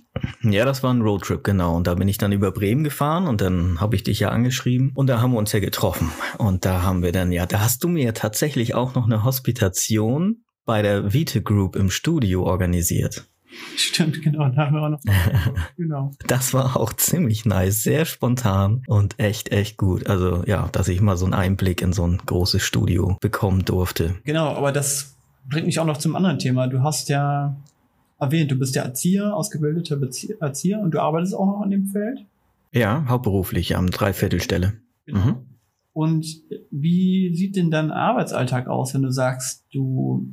Ja, 0.43 0.65
das 0.65 0.83
war 0.83 0.93
ein 0.93 1.03
Roadtrip, 1.03 1.43
genau. 1.43 1.77
Und 1.77 1.87
da 1.87 1.95
bin 1.95 2.09
ich 2.09 2.19
dann 2.19 2.33
über 2.33 2.53
Bremen 2.53 2.85
gefahren 2.85 3.27
und 3.27 3.41
dann 3.41 3.81
habe 3.81 3.97
ich 3.97 4.03
dich 4.03 4.21
ja 4.21 4.29
angeschrieben 4.29 4.93
und 4.95 5.09
da 5.09 5.21
haben 5.21 5.33
wir 5.33 5.39
uns 5.39 5.53
ja 5.53 5.61
getroffen. 5.61 6.11
Und 6.39 6.65
da 6.65 6.83
haben 6.83 7.03
wir 7.03 7.13
dann, 7.13 7.33
ja, 7.33 7.47
da 7.47 7.61
hast 7.61 7.83
du 7.85 7.89
mir 7.89 8.13
tatsächlich 8.13 8.75
auch 8.75 8.95
noch 8.95 9.07
eine 9.07 9.25
Hospitation 9.25 10.45
bei 10.67 10.83
der 10.83 11.13
Vite 11.13 11.43
Group 11.43 11.75
im 11.75 11.91
Studio 11.91 12.45
organisiert. 12.45 13.27
Stimmt, 13.77 14.23
genau, 14.23 14.49
da 14.51 14.67
haben 14.67 14.77
wir 14.77 14.83
auch 14.83 14.89
noch. 14.91 15.01
genau. 15.77 16.13
Das 16.27 16.55
war 16.55 16.77
auch 16.77 16.93
ziemlich 16.93 17.45
nice, 17.45 17.83
sehr 17.83 18.05
spontan 18.05 18.83
und 18.87 19.19
echt, 19.19 19.51
echt 19.51 19.77
gut. 19.77 20.07
Also 20.07 20.45
ja, 20.47 20.69
dass 20.71 20.89
ich 20.89 21.01
mal 21.01 21.17
so 21.17 21.25
einen 21.25 21.35
Einblick 21.35 21.83
in 21.83 21.93
so 21.93 22.07
ein 22.07 22.19
großes 22.25 22.63
Studio 22.63 23.17
bekommen 23.21 23.65
durfte. 23.65 24.15
Genau, 24.25 24.49
aber 24.55 24.71
das 24.71 25.17
bringt 25.51 25.67
mich 25.67 25.79
auch 25.79 25.85
noch 25.85 25.99
zum 25.99 26.17
anderen 26.17 26.39
Thema. 26.39 26.67
Du 26.67 26.83
hast 26.83 27.09
ja 27.09 27.57
erwähnt, 28.19 28.51
du 28.51 28.59
bist 28.59 28.75
ja 28.75 28.83
Erzieher, 28.83 29.35
ausgebildeter 29.35 29.99
Erzieher 30.41 30.81
und 30.81 30.93
du 30.93 31.01
arbeitest 31.01 31.35
auch 31.35 31.47
noch 31.47 31.61
an 31.61 31.71
dem 31.71 31.87
Feld? 31.87 32.25
Ja, 32.73 33.05
hauptberuflich 33.09 33.77
am 33.77 33.91
Dreiviertelstelle. 33.91 34.75
Genau. 35.07 35.19
Mhm. 35.19 35.37
Und 35.93 36.27
wie 36.71 37.35
sieht 37.35 37.57
denn 37.57 37.71
dein 37.71 37.91
Arbeitsalltag 37.91 38.69
aus, 38.69 38.95
wenn 38.95 39.03
du 39.03 39.11
sagst, 39.11 39.65
du 39.73 40.27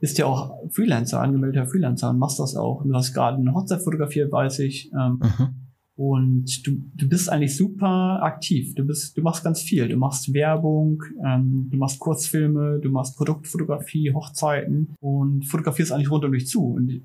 bist 0.00 0.16
ja 0.18 0.26
auch 0.26 0.56
Freelancer, 0.70 1.20
angemeldeter 1.20 1.66
Freelancer 1.66 2.10
und 2.10 2.18
machst 2.18 2.38
das 2.38 2.56
auch. 2.56 2.82
Du 2.84 2.94
hast 2.94 3.12
gerade 3.12 3.36
eine 3.36 3.52
Hochzeit 3.52 3.82
fotografiert, 3.82 4.32
weiß 4.32 4.60
ich. 4.60 4.90
Ähm, 4.92 5.20
mhm. 5.22 5.67
Und 5.98 6.64
du, 6.64 6.80
du 6.94 7.08
bist 7.08 7.28
eigentlich 7.28 7.56
super 7.56 8.20
aktiv. 8.22 8.72
Du 8.76 8.84
bist, 8.84 9.16
du 9.16 9.20
machst 9.20 9.42
ganz 9.42 9.60
viel. 9.60 9.88
Du 9.88 9.96
machst 9.96 10.32
Werbung, 10.32 11.02
ähm, 11.26 11.66
du 11.72 11.76
machst 11.76 11.98
Kurzfilme, 11.98 12.78
du 12.80 12.88
machst 12.88 13.16
Produktfotografie, 13.16 14.14
Hochzeiten 14.14 14.94
und 15.00 15.44
fotografierst 15.44 15.90
eigentlich 15.90 16.12
rund 16.12 16.24
um 16.24 16.30
dich 16.30 16.46
zu. 16.46 16.74
Und 16.74 17.02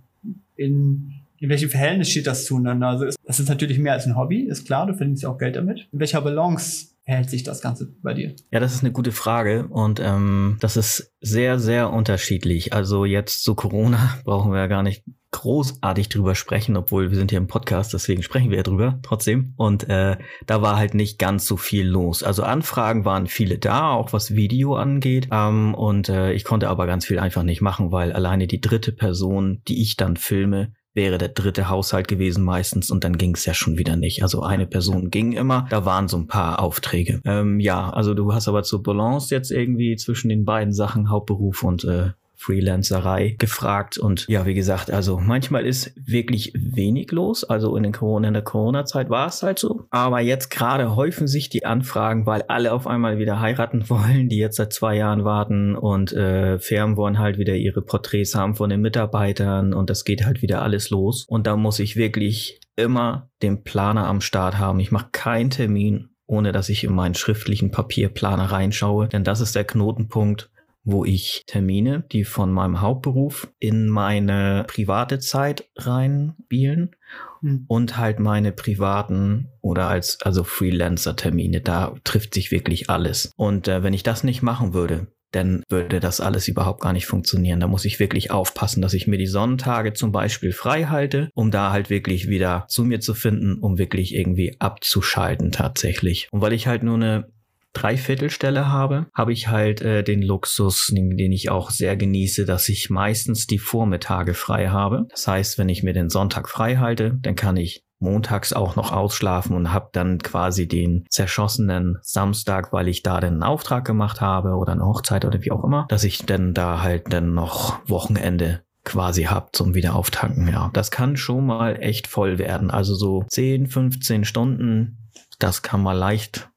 in, 0.55 1.11
in 1.39 1.49
welchem 1.49 1.71
Verhältnis 1.71 2.09
steht 2.11 2.27
das 2.27 2.45
zueinander? 2.45 2.89
Also 2.89 3.05
ist, 3.05 3.17
das 3.25 3.39
ist 3.39 3.49
natürlich 3.49 3.79
mehr 3.79 3.93
als 3.93 4.05
ein 4.05 4.15
Hobby, 4.15 4.41
ist 4.41 4.67
klar, 4.67 4.85
du 4.85 4.93
verdienst 4.93 5.23
ja 5.23 5.29
auch 5.29 5.39
Geld 5.39 5.55
damit. 5.55 5.89
In 5.91 5.99
welcher 5.99 6.21
Balance 6.21 6.89
verhält 7.03 7.31
sich 7.31 7.41
das 7.41 7.61
Ganze 7.61 7.91
bei 8.03 8.13
dir? 8.13 8.35
Ja, 8.51 8.59
das 8.59 8.75
ist 8.75 8.83
eine 8.83 8.93
gute 8.93 9.11
Frage 9.11 9.67
und 9.69 9.99
ähm, 10.01 10.57
das 10.59 10.77
ist 10.77 11.11
sehr, 11.19 11.57
sehr 11.57 11.91
unterschiedlich. 11.91 12.73
Also 12.73 13.05
jetzt 13.05 13.43
zu 13.43 13.55
Corona 13.55 14.19
brauchen 14.23 14.51
wir 14.51 14.59
ja 14.59 14.67
gar 14.67 14.83
nicht 14.83 15.03
großartig 15.33 16.07
drüber 16.07 16.35
sprechen, 16.35 16.77
obwohl 16.77 17.09
wir 17.09 17.17
sind 17.17 17.31
hier 17.31 17.39
im 17.39 17.47
Podcast, 17.47 17.93
deswegen 17.93 18.23
sprechen 18.23 18.49
wir 18.49 18.57
ja 18.57 18.63
drüber 18.63 18.99
trotzdem. 19.03 19.53
Und 19.57 19.89
äh, 19.89 20.17
da 20.45 20.61
war 20.61 20.77
halt 20.77 20.93
nicht 20.93 21.19
ganz 21.19 21.45
so 21.45 21.57
viel 21.57 21.85
los. 21.85 22.23
Also 22.23 22.43
Anfragen 22.43 23.03
waren 23.03 23.27
viele 23.27 23.57
da, 23.57 23.91
auch 23.91 24.13
was 24.13 24.35
Video 24.35 24.75
angeht. 24.75 25.27
Ähm, 25.31 25.75
und 25.75 26.07
äh, 26.07 26.31
ich 26.31 26.45
konnte 26.45 26.69
aber 26.69 26.87
ganz 26.87 27.05
viel 27.05 27.19
einfach 27.19 27.43
nicht 27.43 27.61
machen, 27.61 27.91
weil 27.91 28.13
alleine 28.13 28.47
die 28.47 28.61
dritte 28.61 28.93
Person, 28.93 29.61
die 29.67 29.81
ich 29.81 29.97
dann 29.97 30.15
filme, 30.15 30.71
wäre 30.93 31.17
der 31.17 31.29
dritte 31.29 31.69
Haushalt 31.69 32.07
gewesen 32.07 32.43
meistens 32.43 32.91
und 32.91 33.03
dann 33.03 33.17
ging 33.17 33.33
es 33.33 33.45
ja 33.45 33.53
schon 33.53 33.77
wieder 33.77 33.95
nicht. 33.95 34.21
Also 34.21 34.43
eine 34.43 34.67
Person 34.67 35.09
ging 35.09 35.31
immer, 35.31 35.65
da 35.69 35.85
waren 35.85 36.07
so 36.07 36.17
ein 36.17 36.27
paar 36.27 36.61
Aufträge. 36.61 37.19
Ähm, 37.25 37.59
ja, 37.59 37.89
also 37.89 38.13
du 38.13 38.31
hast 38.33 38.47
aber 38.47 38.63
zur 38.63 38.83
Balance 38.83 39.33
jetzt 39.33 39.51
irgendwie 39.51 39.95
zwischen 39.95 40.29
den 40.29 40.45
beiden 40.45 40.73
Sachen 40.73 41.09
Hauptberuf 41.09 41.63
und 41.63 41.83
äh, 41.83 42.11
Freelancerei 42.43 43.35
gefragt. 43.39 43.97
Und 43.97 44.27
ja, 44.27 44.45
wie 44.45 44.53
gesagt, 44.53 44.91
also 44.91 45.19
manchmal 45.19 45.65
ist 45.65 45.93
wirklich 45.95 46.51
wenig 46.55 47.11
los. 47.11 47.43
Also 47.43 47.75
in, 47.77 47.83
den 47.83 47.93
Corona, 47.93 48.27
in 48.27 48.33
der 48.33 48.43
Corona-Zeit 48.43 49.09
war 49.09 49.27
es 49.27 49.43
halt 49.43 49.59
so. 49.59 49.85
Aber 49.91 50.19
jetzt 50.19 50.49
gerade 50.49 50.95
häufen 50.95 51.27
sich 51.27 51.49
die 51.49 51.65
Anfragen, 51.65 52.25
weil 52.25 52.43
alle 52.43 52.73
auf 52.73 52.85
einmal 52.85 53.17
wieder 53.17 53.39
heiraten 53.39 53.89
wollen, 53.89 54.29
die 54.29 54.37
jetzt 54.37 54.57
seit 54.57 54.73
zwei 54.73 54.95
Jahren 54.95 55.23
warten 55.23 55.75
und 55.75 56.11
äh, 56.13 56.59
Firmen 56.59 56.97
wollen 56.97 57.19
halt 57.19 57.37
wieder 57.37 57.55
ihre 57.55 57.81
Porträts 57.81 58.35
haben 58.35 58.55
von 58.55 58.69
den 58.69 58.81
Mitarbeitern 58.81 59.73
und 59.73 59.89
das 59.89 60.03
geht 60.03 60.25
halt 60.25 60.41
wieder 60.41 60.61
alles 60.61 60.89
los. 60.89 61.25
Und 61.27 61.47
da 61.47 61.55
muss 61.55 61.79
ich 61.79 61.95
wirklich 61.95 62.59
immer 62.75 63.29
den 63.41 63.63
Planer 63.63 64.07
am 64.07 64.19
Start 64.19 64.57
haben. 64.57 64.79
Ich 64.79 64.91
mache 64.91 65.09
keinen 65.11 65.49
Termin 65.49 66.09
ohne 66.25 66.51
dass 66.51 66.69
ich 66.69 66.83
in 66.83 66.95
meinen 66.95 67.15
schriftlichen 67.15 67.69
Papierplaner 67.69 68.45
reinschaue, 68.45 69.07
denn 69.07 69.23
das 69.23 69.41
ist 69.41 69.55
der 69.55 69.65
Knotenpunkt, 69.65 70.49
wo 70.83 71.05
ich 71.05 71.43
Termine, 71.47 72.03
die 72.11 72.23
von 72.23 72.51
meinem 72.51 72.81
Hauptberuf 72.81 73.51
in 73.59 73.87
meine 73.87 74.65
private 74.67 75.19
Zeit 75.19 75.69
reinbielen 75.77 76.95
mhm. 77.41 77.65
und 77.67 77.97
halt 77.97 78.19
meine 78.19 78.51
privaten 78.51 79.49
oder 79.61 79.87
als 79.87 80.21
also 80.21 80.43
Freelancer 80.43 81.15
Termine. 81.15 81.61
Da 81.61 81.95
trifft 82.03 82.33
sich 82.33 82.51
wirklich 82.51 82.89
alles. 82.89 83.31
Und 83.37 83.67
äh, 83.67 83.83
wenn 83.83 83.93
ich 83.93 84.03
das 84.03 84.23
nicht 84.23 84.41
machen 84.41 84.73
würde, 84.73 85.07
dann 85.33 85.63
würde 85.69 85.99
das 85.99 86.21
alles 86.21 86.47
überhaupt 86.47 86.81
gar 86.81 86.93
nicht 86.93 87.07
funktionieren. 87.07 87.59
Da 87.59 87.67
muss 87.67 87.85
ich 87.85 87.99
wirklich 87.99 88.31
aufpassen, 88.31 88.81
dass 88.81 88.93
ich 88.93 89.07
mir 89.07 89.17
die 89.17 89.27
Sonntage 89.27 89.93
zum 89.93 90.11
Beispiel 90.11 90.51
frei 90.51 90.85
halte, 90.85 91.29
um 91.33 91.51
da 91.51 91.71
halt 91.71 91.89
wirklich 91.89 92.27
wieder 92.27 92.65
zu 92.69 92.85
mir 92.85 92.99
zu 92.99 93.13
finden, 93.13 93.57
um 93.59 93.77
wirklich 93.77 94.13
irgendwie 94.13 94.55
abzuschalten 94.59 95.51
tatsächlich. 95.51 96.27
Und 96.31 96.41
weil 96.41 96.53
ich 96.53 96.67
halt 96.67 96.83
nur 96.83 96.95
eine 96.95 97.32
Dreiviertelstelle 97.73 98.69
habe, 98.69 99.07
habe 99.13 99.33
ich 99.33 99.47
halt 99.47 99.81
äh, 99.81 100.03
den 100.03 100.21
Luxus, 100.21 100.87
den, 100.87 101.17
den 101.17 101.31
ich 101.31 101.49
auch 101.49 101.71
sehr 101.71 101.97
genieße, 101.97 102.45
dass 102.45 102.69
ich 102.69 102.89
meistens 102.89 103.47
die 103.47 103.59
Vormittage 103.59 104.33
frei 104.33 104.69
habe. 104.69 105.05
Das 105.09 105.27
heißt, 105.27 105.57
wenn 105.57 105.69
ich 105.69 105.83
mir 105.83 105.93
den 105.93 106.09
Sonntag 106.09 106.49
frei 106.49 106.77
halte, 106.77 107.17
dann 107.21 107.35
kann 107.35 107.57
ich 107.57 107.83
montags 107.99 108.53
auch 108.53 108.75
noch 108.75 108.91
ausschlafen 108.91 109.55
und 109.55 109.71
habe 109.71 109.89
dann 109.93 110.19
quasi 110.19 110.67
den 110.67 111.05
zerschossenen 111.09 111.97
Samstag, 112.01 112.73
weil 112.73 112.89
ich 112.89 113.01
da 113.01 113.15
einen 113.15 113.43
Auftrag 113.43 113.85
gemacht 113.85 114.21
habe 114.21 114.55
oder 114.55 114.73
eine 114.73 114.85
Hochzeit 114.85 115.25
oder 115.25 115.41
wie 115.41 115.51
auch 115.51 115.63
immer, 115.63 115.85
dass 115.89 116.03
ich 116.03 116.25
dann 116.25 116.53
da 116.53 116.83
halt 116.83 117.11
dann 117.11 117.33
noch 117.33 117.79
Wochenende 117.87 118.61
quasi 118.83 119.23
hab 119.23 119.55
zum 119.55 119.73
Wiederauftanken. 119.73 120.49
Ja, 120.49 120.69
das 120.73 120.91
kann 120.91 121.15
schon 121.15 121.45
mal 121.45 121.77
echt 121.81 122.07
voll 122.07 122.37
werden. 122.37 122.69
Also 122.69 122.93
so 122.93 123.23
10, 123.29 123.67
15 123.67 124.25
Stunden, 124.25 125.09
das 125.39 125.61
kann 125.61 125.81
mal 125.81 125.97
leicht 125.97 126.49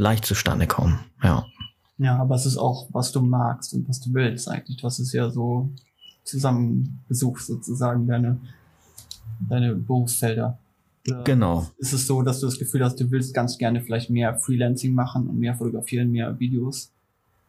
leicht 0.00 0.24
zustande 0.24 0.66
kommen. 0.66 0.98
Ja. 1.22 1.46
Ja, 1.98 2.16
aber 2.16 2.34
es 2.34 2.46
ist 2.46 2.56
auch, 2.56 2.88
was 2.92 3.12
du 3.12 3.20
magst 3.20 3.74
und 3.74 3.86
was 3.86 4.00
du 4.00 4.14
willst 4.14 4.48
eigentlich. 4.48 4.82
Hast 4.82 4.98
es 4.98 5.12
ja 5.12 5.28
so 5.28 5.70
zusammengesucht 6.24 7.42
sozusagen, 7.42 8.06
deine, 8.06 8.40
deine 9.46 9.74
Berufsfelder. 9.74 10.58
Oder 11.06 11.24
genau. 11.24 11.70
Ist 11.76 11.92
es 11.92 12.06
so, 12.06 12.22
dass 12.22 12.40
du 12.40 12.46
das 12.46 12.58
Gefühl 12.58 12.82
hast, 12.82 12.98
du 12.98 13.10
willst 13.10 13.34
ganz 13.34 13.58
gerne 13.58 13.82
vielleicht 13.82 14.08
mehr 14.08 14.34
Freelancing 14.36 14.94
machen 14.94 15.28
und 15.28 15.38
mehr 15.38 15.54
fotografieren, 15.54 16.10
mehr 16.10 16.40
Videos? 16.40 16.92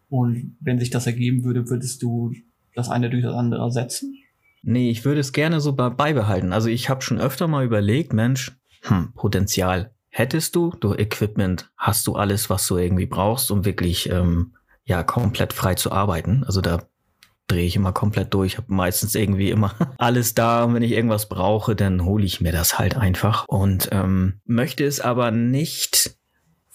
Und 0.10 0.58
wenn 0.60 0.79
sich 0.79 0.89
das 0.89 1.08
ergeben 1.08 1.46
würde, 1.46 1.70
würdest 1.70 2.03
du 2.03 2.34
das 2.75 2.89
eine 2.89 3.10
durch 3.10 3.24
das 3.24 3.34
andere 3.34 3.62
ersetzen? 3.62 4.17
Nee, 4.63 4.89
ich 4.89 5.05
würde 5.05 5.22
es 5.22 5.31
gerne 5.31 5.62
so 5.62 5.72
beibehalten. 5.74 6.51
Also 6.51 6.67
ich 6.67 6.89
habe 6.89 7.01
schon 7.01 7.20
öfter 7.20 7.48
mal 7.48 7.63
überlegt, 7.63 8.12
Mensch, 8.12 8.60
hm, 8.81 9.13
Potenzial 9.13 9.93
hättest 10.12 10.56
du, 10.56 10.72
du 10.80 10.94
Equipment, 10.94 11.72
hast 11.77 12.06
du 12.06 12.15
alles, 12.15 12.50
was 12.50 12.68
du 12.68 12.77
irgendwie 12.77 13.08
brauchst, 13.08 13.50
um 13.50 13.65
wirklich 13.65 14.10
ähm, 14.10 14.53
ja 14.84 15.03
komplett 15.03 15.53
frei 15.53 15.74
zu 15.74 15.91
arbeiten. 15.91 16.44
Also 16.46 16.62
da 16.62 16.84
drehe 17.48 17.65
ich 17.65 17.75
immer 17.75 17.91
komplett 17.91 18.34
durch, 18.34 18.58
habe 18.58 18.74
meistens 18.74 19.15
irgendwie 19.15 19.50
immer 19.50 19.74
alles 19.98 20.36
da 20.36 20.63
und 20.63 20.75
wenn 20.75 20.84
ich 20.84 20.91
irgendwas 20.91 21.27
brauche, 21.27 21.75
dann 21.75 22.06
hole 22.06 22.25
ich 22.25 22.41
mir 22.41 22.51
das 22.51 22.77
halt 22.77 22.96
einfach 22.96 23.46
und 23.48 23.89
ähm, 23.91 24.41
möchte 24.46 24.86
es 24.86 25.01
aber 25.01 25.32
nicht 25.32 26.15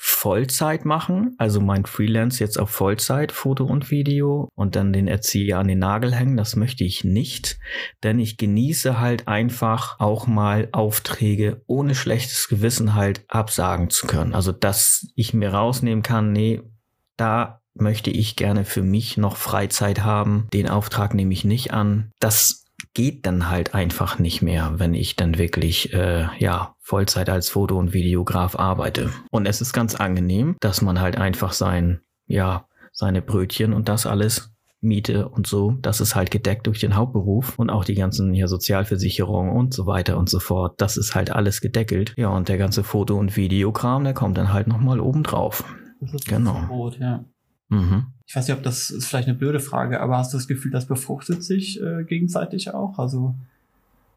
Vollzeit 0.09 0.85
machen, 0.85 1.35
also 1.37 1.61
mein 1.61 1.85
Freelance 1.85 2.39
jetzt 2.39 2.61
auf 2.61 2.71
Vollzeit, 2.71 3.33
Foto 3.33 3.65
und 3.65 3.91
Video 3.91 4.49
und 4.55 4.77
dann 4.77 4.93
den 4.93 5.09
Erzieher 5.09 5.59
an 5.59 5.67
den 5.67 5.81
Nagel 5.81 6.15
hängen, 6.15 6.37
das 6.37 6.55
möchte 6.55 6.85
ich 6.85 7.03
nicht, 7.03 7.59
denn 8.05 8.21
ich 8.21 8.37
genieße 8.37 9.01
halt 9.01 9.27
einfach 9.27 9.99
auch 9.99 10.29
mal 10.29 10.69
Aufträge 10.71 11.63
ohne 11.67 11.97
schlechtes 11.97 12.47
Gewissen 12.47 12.95
halt 12.95 13.25
absagen 13.27 13.91
zu 13.91 14.07
können. 14.07 14.33
Also, 14.33 14.53
dass 14.53 15.09
ich 15.17 15.35
mir 15.35 15.53
rausnehmen 15.53 16.05
kann, 16.05 16.33
nee, 16.33 16.63
da 17.17 17.61
möchte 17.75 18.11
ich 18.11 18.37
gerne 18.37 18.65
für 18.65 18.83
mich 18.83 19.17
noch 19.17 19.37
Freizeit 19.37 20.05
haben, 20.05 20.47
den 20.53 20.69
Auftrag 20.69 21.15
nehme 21.15 21.33
ich 21.33 21.45
nicht 21.45 21.73
an. 21.73 22.13
Das 22.21 22.65
geht 22.97 23.26
dann 23.26 23.50
halt 23.50 23.75
einfach 23.75 24.19
nicht 24.19 24.41
mehr, 24.41 24.73
wenn 24.79 24.95
ich 24.95 25.17
dann 25.17 25.37
wirklich 25.37 25.93
äh, 25.93 26.29
ja 26.38 26.75
Vollzeit 26.81 27.29
als 27.29 27.50
Foto- 27.50 27.79
und 27.79 27.93
Videograf 27.93 28.59
arbeite. 28.59 29.11
Und 29.31 29.45
es 29.45 29.61
ist 29.61 29.75
ganz 29.75 29.95
angenehm, 29.95 30.57
dass 30.61 30.81
man 30.81 30.99
halt 30.99 31.19
einfach 31.19 31.53
sein 31.53 32.00
ja 32.26 32.67
seine 32.93 33.21
Brötchen 33.21 33.75
und 33.75 33.91
das 33.91 34.07
alles 34.07 34.50
Miete 34.81 35.29
und 35.29 35.47
so, 35.47 35.73
das 35.83 36.00
ist 36.00 36.17
halt 36.17 36.31
gedeckt 36.31 36.67
durch 36.67 36.81
den 36.81 36.97
Hauptberuf 36.97 37.59
und 37.59 37.69
auch 37.69 37.85
die 37.85 37.97
ganzen 37.97 38.33
hier 38.33 38.49
Sozialversicherungen 38.49 39.55
und 39.55 39.75
so 39.75 39.87
weiter 39.87 40.17
und 40.17 40.31
so 40.31 40.41
fort. 40.41 40.81
Das 40.81 40.97
ist 40.97 41.15
halt 41.15 41.31
alles 41.31 41.61
gedeckelt. 41.61 42.15
Ja, 42.17 42.31
und 42.31 42.49
der 42.49 42.57
ganze 42.57 42.83
Foto- 42.83 43.19
und 43.19 43.37
Videokram, 43.37 44.05
der 44.05 44.15
kommt 44.15 44.38
dann 44.38 44.55
halt 44.55 44.69
nochmal 44.69 45.00
oben 45.00 45.23
drauf. 45.23 45.65
Genau. 46.26 46.65
Brot, 46.69 46.99
ja. 46.99 47.26
Mhm. 47.68 48.06
Ich 48.26 48.35
weiß 48.35 48.49
nicht, 48.49 48.56
ob 48.56 48.62
das 48.62 48.90
ist 48.90 49.06
vielleicht 49.06 49.28
eine 49.28 49.37
blöde 49.37 49.61
Frage, 49.61 50.00
aber 50.00 50.18
hast 50.18 50.32
du 50.32 50.37
das 50.37 50.49
Gefühl, 50.49 50.73
das 50.73 50.87
befruchtet 50.87 51.44
sich 51.44 51.80
äh, 51.80 52.04
gegenseitig 52.04 52.75
auch? 52.75 52.99
Also 52.99 53.35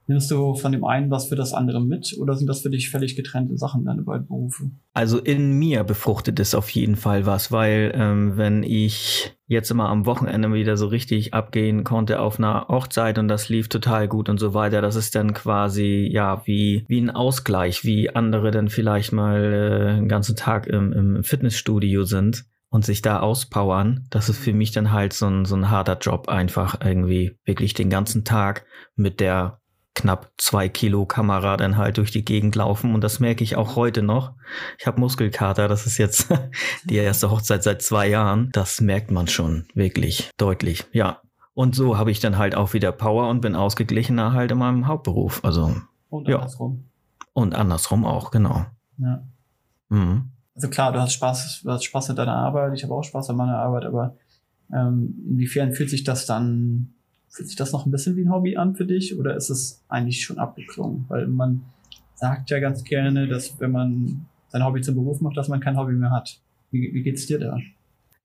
nimmst 0.07 0.31
du 0.31 0.55
von 0.55 0.71
dem 0.71 0.83
einen 0.83 1.11
was 1.11 1.27
für 1.27 1.35
das 1.35 1.53
andere 1.53 1.79
mit 1.79 2.17
oder 2.19 2.35
sind 2.35 2.47
das 2.47 2.61
für 2.61 2.71
dich 2.71 2.89
völlig 2.89 3.15
getrennte 3.15 3.55
Sachen, 3.57 3.85
deine 3.85 4.01
beiden 4.01 4.25
Berufe? 4.25 4.71
Also 4.93 5.19
in 5.19 5.53
mir 5.53 5.83
befruchtet 5.83 6.39
es 6.39 6.55
auf 6.55 6.69
jeden 6.71 6.95
Fall 6.95 7.27
was, 7.27 7.51
weil 7.51 7.91
ähm, 7.93 8.35
wenn 8.35 8.63
ich 8.63 9.35
jetzt 9.45 9.69
immer 9.69 9.89
am 9.89 10.07
Wochenende 10.07 10.51
wieder 10.51 10.75
so 10.77 10.87
richtig 10.87 11.35
abgehen 11.35 11.83
konnte 11.83 12.19
auf 12.19 12.39
einer 12.39 12.67
Hochzeit 12.67 13.19
und 13.19 13.27
das 13.27 13.49
lief 13.49 13.67
total 13.69 14.07
gut 14.07 14.29
und 14.29 14.39
so 14.39 14.55
weiter. 14.55 14.81
Das 14.81 14.95
ist 14.95 15.13
dann 15.13 15.33
quasi 15.33 16.09
ja 16.11 16.41
wie 16.45 16.85
wie 16.87 16.99
ein 16.99 17.11
Ausgleich, 17.11 17.83
wie 17.85 18.09
andere 18.09 18.49
dann 18.49 18.69
vielleicht 18.69 19.13
mal 19.13 19.43
äh, 19.43 19.95
den 19.97 20.07
ganzen 20.07 20.35
Tag 20.35 20.65
im, 20.65 20.91
im 20.93 21.23
Fitnessstudio 21.23 22.03
sind 22.03 22.45
und 22.69 22.85
sich 22.85 23.01
da 23.01 23.19
auspowern, 23.19 24.05
das 24.09 24.29
ist 24.29 24.38
für 24.39 24.53
mich 24.53 24.71
dann 24.71 24.91
halt 24.91 25.13
so 25.13 25.27
ein, 25.27 25.45
so 25.45 25.55
ein 25.55 25.69
harter 25.69 25.97
Job 25.97 26.29
einfach 26.29 26.79
irgendwie 26.83 27.38
wirklich 27.45 27.73
den 27.73 27.89
ganzen 27.89 28.23
Tag 28.23 28.65
mit 28.95 29.19
der 29.19 29.59
knapp 29.95 30.31
zwei 30.38 30.69
Kilo 30.69 31.05
Kamera 31.05 31.57
dann 31.57 31.75
halt 31.75 31.97
durch 31.97 32.11
die 32.11 32.23
Gegend 32.23 32.55
laufen 32.55 32.93
und 32.93 33.03
das 33.03 33.19
merke 33.19 33.43
ich 33.43 33.55
auch 33.57 33.75
heute 33.75 34.01
noch. 34.01 34.33
Ich 34.77 34.88
habe 34.88 34.99
Muskelkater, 34.99 35.67
das 35.67 35.85
ist 35.85 35.97
jetzt 35.97 36.29
die 36.85 36.95
erste 36.95 37.31
Hochzeit 37.31 37.63
seit 37.63 37.81
zwei 37.81 38.07
Jahren. 38.07 38.49
Das 38.53 38.79
merkt 38.81 39.11
man 39.11 39.27
schon 39.27 39.67
wirklich 39.73 40.29
deutlich, 40.38 40.85
ja. 40.93 41.21
Und 41.53 41.75
so 41.75 41.97
habe 41.97 42.11
ich 42.11 42.21
dann 42.21 42.38
halt 42.38 42.55
auch 42.55 42.73
wieder 42.73 42.93
Power 42.93 43.27
und 43.29 43.41
bin 43.41 43.55
ausgeglichener 43.55 44.31
halt 44.31 44.51
in 44.51 44.59
meinem 44.59 44.88
Hauptberuf. 44.88 45.43
Also. 45.43 45.75
Und 46.09 46.27
Ja. 46.29 46.38
andersrum. 46.38 46.85
Und 47.33 47.53
andersrum 47.55 48.05
auch, 48.05 48.31
genau. 48.31 48.65
Ja. 48.97 49.23
Mhm. 49.89 50.31
Also 50.59 50.67
klar, 50.67 50.91
du 50.91 50.99
hast 50.99 51.13
Spaß, 51.13 51.61
du 51.63 51.71
hast 51.71 51.85
Spaß 51.85 52.09
mit 52.09 52.17
deiner 52.17 52.35
Arbeit, 52.35 52.73
ich 52.73 52.83
habe 52.83 52.93
auch 52.93 53.01
Spaß 53.01 53.29
an 53.29 53.37
meiner 53.37 53.59
Arbeit, 53.59 53.85
aber 53.85 54.17
ähm, 54.73 55.15
inwiefern 55.25 55.71
fühlt 55.71 55.89
sich 55.89 56.03
das 56.03 56.25
dann, 56.25 56.89
fühlt 57.29 57.47
sich 57.47 57.55
das 57.55 57.71
noch 57.71 57.85
ein 57.85 57.91
bisschen 57.91 58.17
wie 58.17 58.25
ein 58.25 58.29
Hobby 58.29 58.57
an 58.57 58.75
für 58.75 58.85
dich 58.85 59.17
oder 59.17 59.37
ist 59.37 59.49
es 59.49 59.81
eigentlich 59.87 60.21
schon 60.21 60.37
abgeklungen? 60.37 61.05
Weil 61.07 61.27
man 61.27 61.61
sagt 62.15 62.49
ja 62.49 62.59
ganz 62.59 62.83
gerne, 62.83 63.29
dass 63.29 63.57
wenn 63.61 63.71
man 63.71 64.25
sein 64.49 64.65
Hobby 64.65 64.81
zum 64.81 64.95
Beruf 64.95 65.21
macht, 65.21 65.37
dass 65.37 65.47
man 65.47 65.61
kein 65.61 65.77
Hobby 65.77 65.93
mehr 65.93 66.11
hat. 66.11 66.41
Wie, 66.71 66.93
wie 66.93 67.03
geht's 67.03 67.25
dir 67.25 67.39
da? 67.39 67.57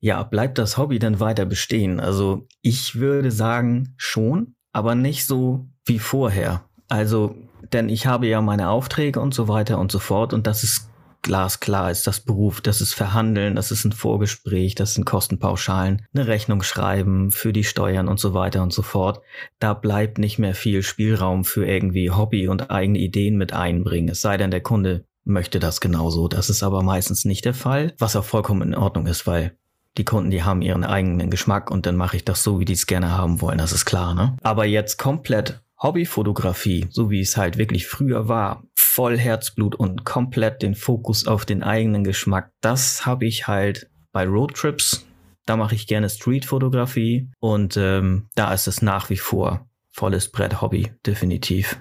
Ja, 0.00 0.24
bleibt 0.24 0.58
das 0.58 0.76
Hobby 0.76 0.98
denn 0.98 1.20
weiter 1.20 1.46
bestehen? 1.46 2.00
Also 2.00 2.48
ich 2.62 2.96
würde 2.96 3.30
sagen 3.30 3.94
schon, 3.96 4.56
aber 4.72 4.96
nicht 4.96 5.24
so 5.24 5.68
wie 5.84 6.00
vorher. 6.00 6.64
Also, 6.88 7.36
denn 7.72 7.88
ich 7.88 8.08
habe 8.08 8.26
ja 8.26 8.40
meine 8.40 8.70
Aufträge 8.70 9.20
und 9.20 9.34
so 9.34 9.46
weiter 9.46 9.78
und 9.78 9.92
so 9.92 10.00
fort 10.00 10.32
und 10.32 10.48
das 10.48 10.64
ist 10.64 10.90
glasklar, 11.24 11.90
ist 11.90 12.06
das 12.06 12.20
Beruf, 12.20 12.60
das 12.60 12.80
ist 12.80 12.94
Verhandeln, 12.94 13.56
das 13.56 13.72
ist 13.72 13.84
ein 13.84 13.92
Vorgespräch, 13.92 14.76
das 14.76 14.94
sind 14.94 15.04
Kostenpauschalen, 15.04 16.06
eine 16.14 16.28
Rechnung 16.28 16.62
schreiben 16.62 17.32
für 17.32 17.52
die 17.52 17.64
Steuern 17.64 18.06
und 18.06 18.20
so 18.20 18.34
weiter 18.34 18.62
und 18.62 18.72
so 18.72 18.82
fort. 18.82 19.20
Da 19.58 19.74
bleibt 19.74 20.18
nicht 20.18 20.38
mehr 20.38 20.54
viel 20.54 20.82
Spielraum 20.82 21.44
für 21.44 21.66
irgendwie 21.66 22.12
Hobby 22.12 22.46
und 22.46 22.70
eigene 22.70 22.98
Ideen 22.98 23.36
mit 23.36 23.52
einbringen. 23.52 24.10
Es 24.10 24.20
sei 24.20 24.36
denn, 24.36 24.52
der 24.52 24.62
Kunde 24.62 25.04
möchte 25.24 25.58
das 25.58 25.80
genauso. 25.80 26.28
Das 26.28 26.50
ist 26.50 26.62
aber 26.62 26.82
meistens 26.82 27.24
nicht 27.24 27.44
der 27.44 27.54
Fall, 27.54 27.94
was 27.98 28.14
auch 28.14 28.24
vollkommen 28.24 28.68
in 28.68 28.74
Ordnung 28.74 29.06
ist, 29.06 29.26
weil 29.26 29.56
die 29.96 30.04
Kunden, 30.04 30.30
die 30.30 30.42
haben 30.42 30.62
ihren 30.62 30.84
eigenen 30.84 31.30
Geschmack 31.30 31.70
und 31.70 31.86
dann 31.86 31.96
mache 31.96 32.16
ich 32.16 32.24
das 32.24 32.42
so, 32.42 32.60
wie 32.60 32.64
die 32.64 32.72
es 32.72 32.86
gerne 32.86 33.12
haben 33.12 33.40
wollen, 33.40 33.58
das 33.58 33.72
ist 33.72 33.84
klar, 33.84 34.14
ne? 34.14 34.36
Aber 34.42 34.66
jetzt 34.66 34.98
komplett 34.98 35.63
Hobbyfotografie, 35.84 36.86
so 36.90 37.10
wie 37.10 37.20
es 37.20 37.36
halt 37.36 37.58
wirklich 37.58 37.86
früher 37.86 38.26
war, 38.26 38.64
voll 38.74 39.18
Herzblut 39.18 39.74
und 39.74 40.04
komplett 40.04 40.62
den 40.62 40.74
Fokus 40.74 41.26
auf 41.26 41.44
den 41.44 41.62
eigenen 41.62 42.04
Geschmack, 42.04 42.50
das 42.62 43.04
habe 43.04 43.26
ich 43.26 43.46
halt 43.46 43.90
bei 44.10 44.26
Roadtrips. 44.26 45.06
Da 45.46 45.58
mache 45.58 45.74
ich 45.74 45.86
gerne 45.86 46.08
Streetfotografie 46.08 47.30
und 47.38 47.76
ähm, 47.76 48.28
da 48.34 48.54
ist 48.54 48.66
es 48.66 48.80
nach 48.80 49.10
wie 49.10 49.18
vor 49.18 49.68
volles 49.90 50.32
Brett 50.32 50.62
Hobby, 50.62 50.90
definitiv. 51.06 51.78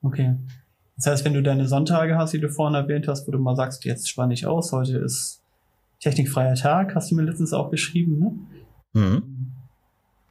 Okay. 0.00 0.36
Das 0.94 1.06
heißt, 1.06 1.24
wenn 1.24 1.34
du 1.34 1.42
deine 1.42 1.66
Sonntage 1.66 2.16
hast, 2.16 2.32
die 2.32 2.40
du 2.40 2.48
vorhin 2.48 2.74
erwähnt 2.74 3.08
hast, 3.08 3.26
wo 3.26 3.32
du 3.32 3.38
mal 3.38 3.56
sagst, 3.56 3.84
jetzt 3.84 4.08
spann 4.08 4.30
ich 4.30 4.46
aus, 4.46 4.70
heute 4.70 4.98
ist 4.98 5.42
technikfreier 5.98 6.54
Tag, 6.54 6.94
hast 6.94 7.10
du 7.10 7.16
mir 7.16 7.22
letztens 7.22 7.52
auch 7.52 7.70
geschrieben, 7.70 8.18
ne? 8.18 9.00
Mhm. 9.00 9.29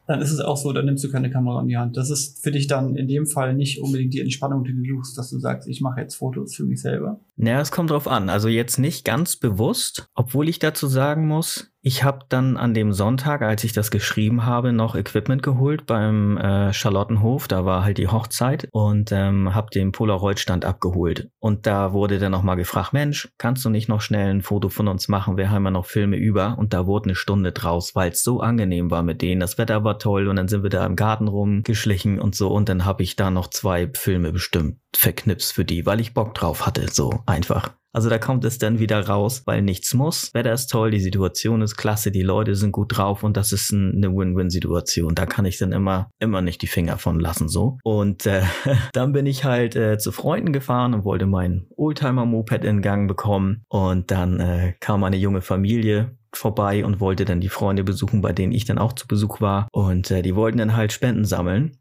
Dann 0.10 0.22
ist 0.22 0.32
es 0.32 0.40
auch 0.40 0.58
so, 0.58 0.74
dann 0.74 0.86
nimmst 0.86 1.04
du 1.04 1.12
keine 1.12 1.30
Kamera 1.30 1.62
in 1.62 1.68
die 1.68 1.78
Hand. 1.78 1.96
Das 1.96 2.10
ist 2.10 2.42
für 2.42 2.50
dich 2.50 2.66
dann 2.66 2.96
in 2.96 3.08
dem 3.08 3.28
Fall 3.28 3.54
nicht 3.54 3.80
unbedingt 3.80 4.12
die 4.12 4.22
Entspannung, 4.22 4.64
die 4.64 4.74
du 4.74 4.84
suchst, 4.96 5.16
dass 5.16 5.30
du 5.30 5.38
sagst, 5.38 5.68
ich 5.68 5.82
mache 5.82 6.02
jetzt 6.02 6.16
Fotos 6.16 6.56
für 6.56 6.64
mich 6.64 6.82
selber. 6.82 7.20
Naja, 7.36 7.62
es 7.62 7.70
kommt 7.70 7.92
drauf 7.92 8.08
an. 8.08 8.28
Also 8.28 8.48
jetzt 8.48 8.80
nicht 8.80 9.06
ganz 9.06 9.36
bewusst, 9.36 10.10
obwohl 10.16 10.50
ich 10.50 10.58
dazu 10.58 10.88
sagen 10.88 11.28
muss, 11.28 11.72
ich 11.82 12.04
habe 12.04 12.26
dann 12.28 12.58
an 12.58 12.74
dem 12.74 12.92
Sonntag, 12.92 13.42
als 13.42 13.64
ich 13.64 13.72
das 13.72 13.90
geschrieben 13.90 14.46
habe, 14.46 14.74
noch 14.74 14.96
Equipment 14.96 15.42
geholt 15.42 15.86
beim 15.86 16.38
äh, 16.38 16.74
Charlottenhof. 16.74 17.48
Da 17.48 17.64
war 17.64 17.86
halt 17.86 17.98
die 17.98 18.10
Hochzeit 18.10 18.68
und 18.72 19.14
ähm, 19.14 19.56
habe 19.56 19.70
den 19.70 19.94
Polaroid-Stand 19.94 20.66
abgeholt. 20.66 21.30
Und 21.40 21.68
da 21.68 21.94
wurde 21.94 22.20
dann 22.20 22.34
nochmal 22.34 22.58
gefragt, 22.58 22.92
Mensch, 22.92 23.30
kannst 23.38 23.64
du 23.64 23.70
nicht 23.70 23.88
noch 23.88 24.02
schnell 24.02 24.30
ein 24.30 24.42
Foto 24.42 24.68
von 24.68 24.90
uns 24.90 25.08
machen? 25.08 25.38
Wir 25.38 25.52
haben 25.52 25.64
ja 25.64 25.72
noch 25.72 25.86
Filme 25.86 26.18
über. 26.18 26.58
Und 26.58 26.74
da 26.74 26.86
wurde 26.86 27.06
eine 27.06 27.16
Stunde 27.16 27.54
draus, 27.54 27.96
weil 27.96 28.12
es 28.12 28.24
so 28.24 28.42
angenehm 28.42 28.92
war 28.92 29.04
mit 29.04 29.22
denen. 29.22 29.40
Das 29.40 29.58
Wetter 29.58 29.86
war 29.86 30.00
toll 30.00 30.28
und 30.28 30.36
dann 30.36 30.50
sind 30.50 30.64
wir 30.64 30.70
da 30.70 30.86
im 30.86 30.98
Garten 30.98 31.30
rumgeschlichen 31.30 32.20
und 32.20 32.36
so. 32.36 32.50
Und 32.50 32.68
dann 32.68 32.84
habe 32.84 33.04
ich 33.04 33.16
da 33.16 33.32
noch 33.32 33.48
zwei 33.48 33.90
Filme 33.94 34.34
bestimmt 34.34 34.80
verknipst 34.94 35.54
für 35.54 35.64
die, 35.64 35.86
weil 35.86 36.02
ich 36.02 36.14
Bock 36.14 36.34
drauf 36.34 36.66
hatte. 36.66 36.88
So 36.92 37.24
einfach. 37.26 37.79
Also 37.92 38.10
da 38.10 38.18
kommt 38.18 38.46
es 38.46 38.58
dann 38.58 38.80
wieder 38.80 39.08
raus, 39.08 39.44
weil 39.46 39.62
nichts 39.62 39.94
muss. 39.94 40.34
Wetter 40.34 40.54
ist 40.54 40.68
toll, 40.68 40.92
die 40.92 41.00
Situation 41.00 41.62
ist 41.62 41.76
klasse, 41.76 42.12
die 42.12 42.22
Leute 42.22 42.56
sind 42.56 42.72
gut 42.72 42.98
drauf 42.98 43.24
und 43.24 43.36
das 43.36 43.52
ist 43.52 43.72
ein, 43.72 43.96
eine 43.96 44.16
Win-Win-Situation. 44.16 45.16
Da 45.16 45.26
kann 45.26 45.46
ich 45.46 45.58
dann 45.58 45.72
immer, 45.72 46.10
immer 46.20 46.42
nicht 46.42 46.62
die 46.62 46.68
Finger 46.68 46.98
von 46.98 47.20
lassen 47.20 47.50
so. 47.50 47.78
Und 47.84 48.26
äh, 48.26 48.44
dann 48.94 49.12
bin 49.12 49.26
ich 49.26 49.44
halt 49.44 49.76
äh, 49.76 49.98
zu 49.98 50.12
Freunden 50.12 50.54
gefahren 50.54 50.94
und 50.94 51.04
wollte 51.04 51.26
mein 51.26 51.68
Oldtimer-Moped 51.76 52.64
in 52.64 52.82
Gang 52.82 53.08
bekommen. 53.08 53.64
Und 53.70 54.12
dann 54.12 54.40
äh, 54.40 54.74
kam 54.80 55.04
eine 55.04 55.18
junge 55.18 55.42
Familie 55.42 56.18
vorbei 56.32 56.86
und 56.86 57.00
wollte 57.00 57.26
dann 57.26 57.42
die 57.42 57.50
Freunde 57.50 57.84
besuchen, 57.84 58.22
bei 58.22 58.34
denen 58.34 58.54
ich 58.54 58.66
dann 58.66 58.78
auch 58.78 58.94
zu 58.94 59.08
Besuch 59.08 59.42
war. 59.42 59.68
Und 59.72 60.12
äh, 60.12 60.22
die 60.22 60.36
wollten 60.36 60.60
dann 60.60 60.76
halt 60.76 60.94
Spenden 60.94 61.26
sammeln 61.26 61.78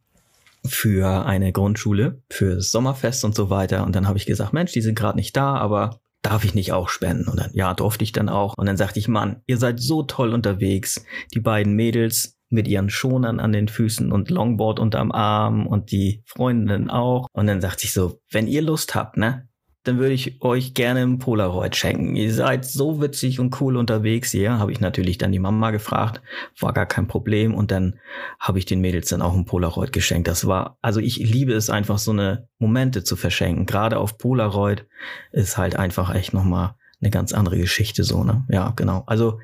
für 0.64 1.26
eine 1.26 1.52
Grundschule, 1.52 2.22
für 2.30 2.60
Sommerfest 2.60 3.24
und 3.24 3.34
so 3.34 3.50
weiter. 3.50 3.84
Und 3.84 3.94
dann 3.94 4.08
habe 4.08 4.18
ich 4.18 4.26
gesagt, 4.26 4.52
Mensch, 4.52 4.72
die 4.72 4.82
sind 4.82 4.98
gerade 4.98 5.16
nicht 5.16 5.36
da, 5.36 5.56
aber 5.56 6.00
darf 6.22 6.44
ich 6.44 6.54
nicht 6.54 6.72
auch 6.72 6.88
spenden? 6.88 7.28
Und 7.28 7.38
dann, 7.38 7.50
ja, 7.52 7.74
durfte 7.74 8.04
ich 8.04 8.12
dann 8.12 8.28
auch. 8.28 8.54
Und 8.56 8.66
dann 8.66 8.76
sagte 8.76 8.98
ich, 8.98 9.08
Mann, 9.08 9.42
ihr 9.46 9.56
seid 9.56 9.80
so 9.80 10.02
toll 10.02 10.34
unterwegs. 10.34 11.04
Die 11.34 11.40
beiden 11.40 11.74
Mädels 11.74 12.38
mit 12.50 12.66
ihren 12.66 12.90
Schonern 12.90 13.40
an 13.40 13.52
den 13.52 13.68
Füßen 13.68 14.10
und 14.10 14.30
Longboard 14.30 14.80
unterm 14.80 15.12
Arm 15.12 15.66
und 15.66 15.92
die 15.92 16.22
Freundinnen 16.26 16.90
auch. 16.90 17.26
Und 17.32 17.46
dann 17.46 17.60
sagte 17.60 17.84
ich 17.84 17.92
so, 17.92 18.20
wenn 18.30 18.46
ihr 18.46 18.62
Lust 18.62 18.94
habt, 18.94 19.16
ne? 19.16 19.47
Dann 19.84 19.98
würde 19.98 20.12
ich 20.12 20.42
euch 20.42 20.74
gerne 20.74 21.00
ein 21.00 21.18
Polaroid 21.18 21.76
schenken. 21.76 22.16
Ihr 22.16 22.32
seid 22.34 22.64
so 22.64 23.00
witzig 23.00 23.40
und 23.40 23.58
cool 23.60 23.76
unterwegs 23.76 24.32
hier. 24.32 24.58
Habe 24.58 24.72
ich 24.72 24.80
natürlich 24.80 25.18
dann 25.18 25.32
die 25.32 25.38
Mama 25.38 25.70
gefragt. 25.70 26.20
War 26.58 26.72
gar 26.72 26.86
kein 26.86 27.06
Problem. 27.06 27.54
Und 27.54 27.70
dann 27.70 27.98
habe 28.38 28.58
ich 28.58 28.66
den 28.66 28.80
Mädels 28.80 29.08
dann 29.08 29.22
auch 29.22 29.34
ein 29.34 29.46
Polaroid 29.46 29.92
geschenkt. 29.92 30.28
Das 30.28 30.46
war, 30.46 30.78
also 30.82 31.00
ich 31.00 31.18
liebe 31.18 31.52
es 31.52 31.70
einfach, 31.70 31.98
so 31.98 32.10
eine 32.10 32.48
Momente 32.58 33.04
zu 33.04 33.16
verschenken. 33.16 33.66
Gerade 33.66 33.98
auf 33.98 34.18
Polaroid 34.18 34.86
ist 35.32 35.56
halt 35.56 35.76
einfach 35.76 36.14
echt 36.14 36.34
nochmal 36.34 36.74
eine 37.00 37.10
ganz 37.10 37.32
andere 37.32 37.56
Geschichte 37.56 38.04
so, 38.04 38.24
ne? 38.24 38.44
Ja, 38.50 38.72
genau. 38.74 39.04
Also, 39.06 39.38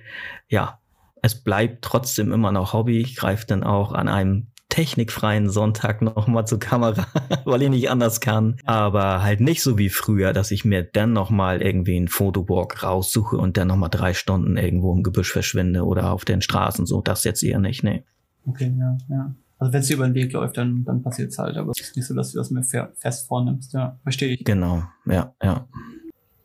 ja, 0.49 0.81
es 1.23 1.43
bleibt 1.43 1.83
trotzdem 1.83 2.33
immer 2.33 2.53
noch 2.53 2.73
Hobby. 2.73 3.01
Ich 3.01 3.17
greife 3.17 3.47
dann 3.47 3.63
auch 3.63 3.93
an 3.93 4.09
einem 4.09 4.49
technikfreien 4.75 5.49
Sonntag 5.51 6.03
nochmal 6.03 6.47
zur 6.49 6.59
Kamera, 6.59 7.07
weil 7.45 7.63
ich 7.63 7.71
nicht 7.71 7.91
anders 7.91 8.21
kann. 8.21 8.57
Aber 8.65 9.23
halt 9.23 9.41
nicht 9.41 9.63
so 9.63 9.79
wie 9.79 9.89
früher, 9.89 10.33
dass 10.33 10.51
ich 10.51 10.65
mir 10.65 10.83
dann 10.83 11.13
nochmal 11.13 11.63
irgendwie 11.63 11.97
einen 11.97 12.09
Fotowalk 12.09 12.83
raussuche 12.83 13.37
und 13.37 13.57
dann 13.57 13.69
nochmal 13.69 13.89
drei 13.91 14.15
Stunden 14.15 14.57
irgendwo 14.57 14.93
im 14.93 15.05
Gebüsch 15.05 15.31
verschwinde 15.31 15.85
oder 15.85 16.11
auf 16.13 16.25
den 16.25 16.43
Straßen. 16.43 16.87
So, 16.87 17.01
das 17.01 17.23
jetzt 17.23 17.45
eher 17.45 17.61
nicht, 17.61 17.85
nee. 17.85 18.03
Okay, 18.47 18.75
ja, 18.77 18.99
ja. 19.09 19.35
Also 19.61 19.73
wenn 19.73 19.81
es 19.81 19.87
dir 19.87 19.95
über 19.95 20.07
den 20.09 20.15
Weg 20.15 20.33
läuft, 20.33 20.57
dann, 20.57 20.85
dann 20.85 21.03
passiert's 21.03 21.39
halt. 21.39 21.57
Aber 21.57 21.71
es 21.71 21.81
ist 21.81 21.97
nicht 21.97 22.07
so, 22.07 22.15
dass 22.15 22.33
du 22.33 22.39
das 22.39 22.53
fe- 22.69 22.93
fest 22.97 23.29
vornimmst. 23.29 23.73
Ja, 23.75 23.97
verstehe 24.03 24.35
ich. 24.35 24.45
Genau, 24.45 24.83
ja, 25.07 25.33
ja. 25.41 25.69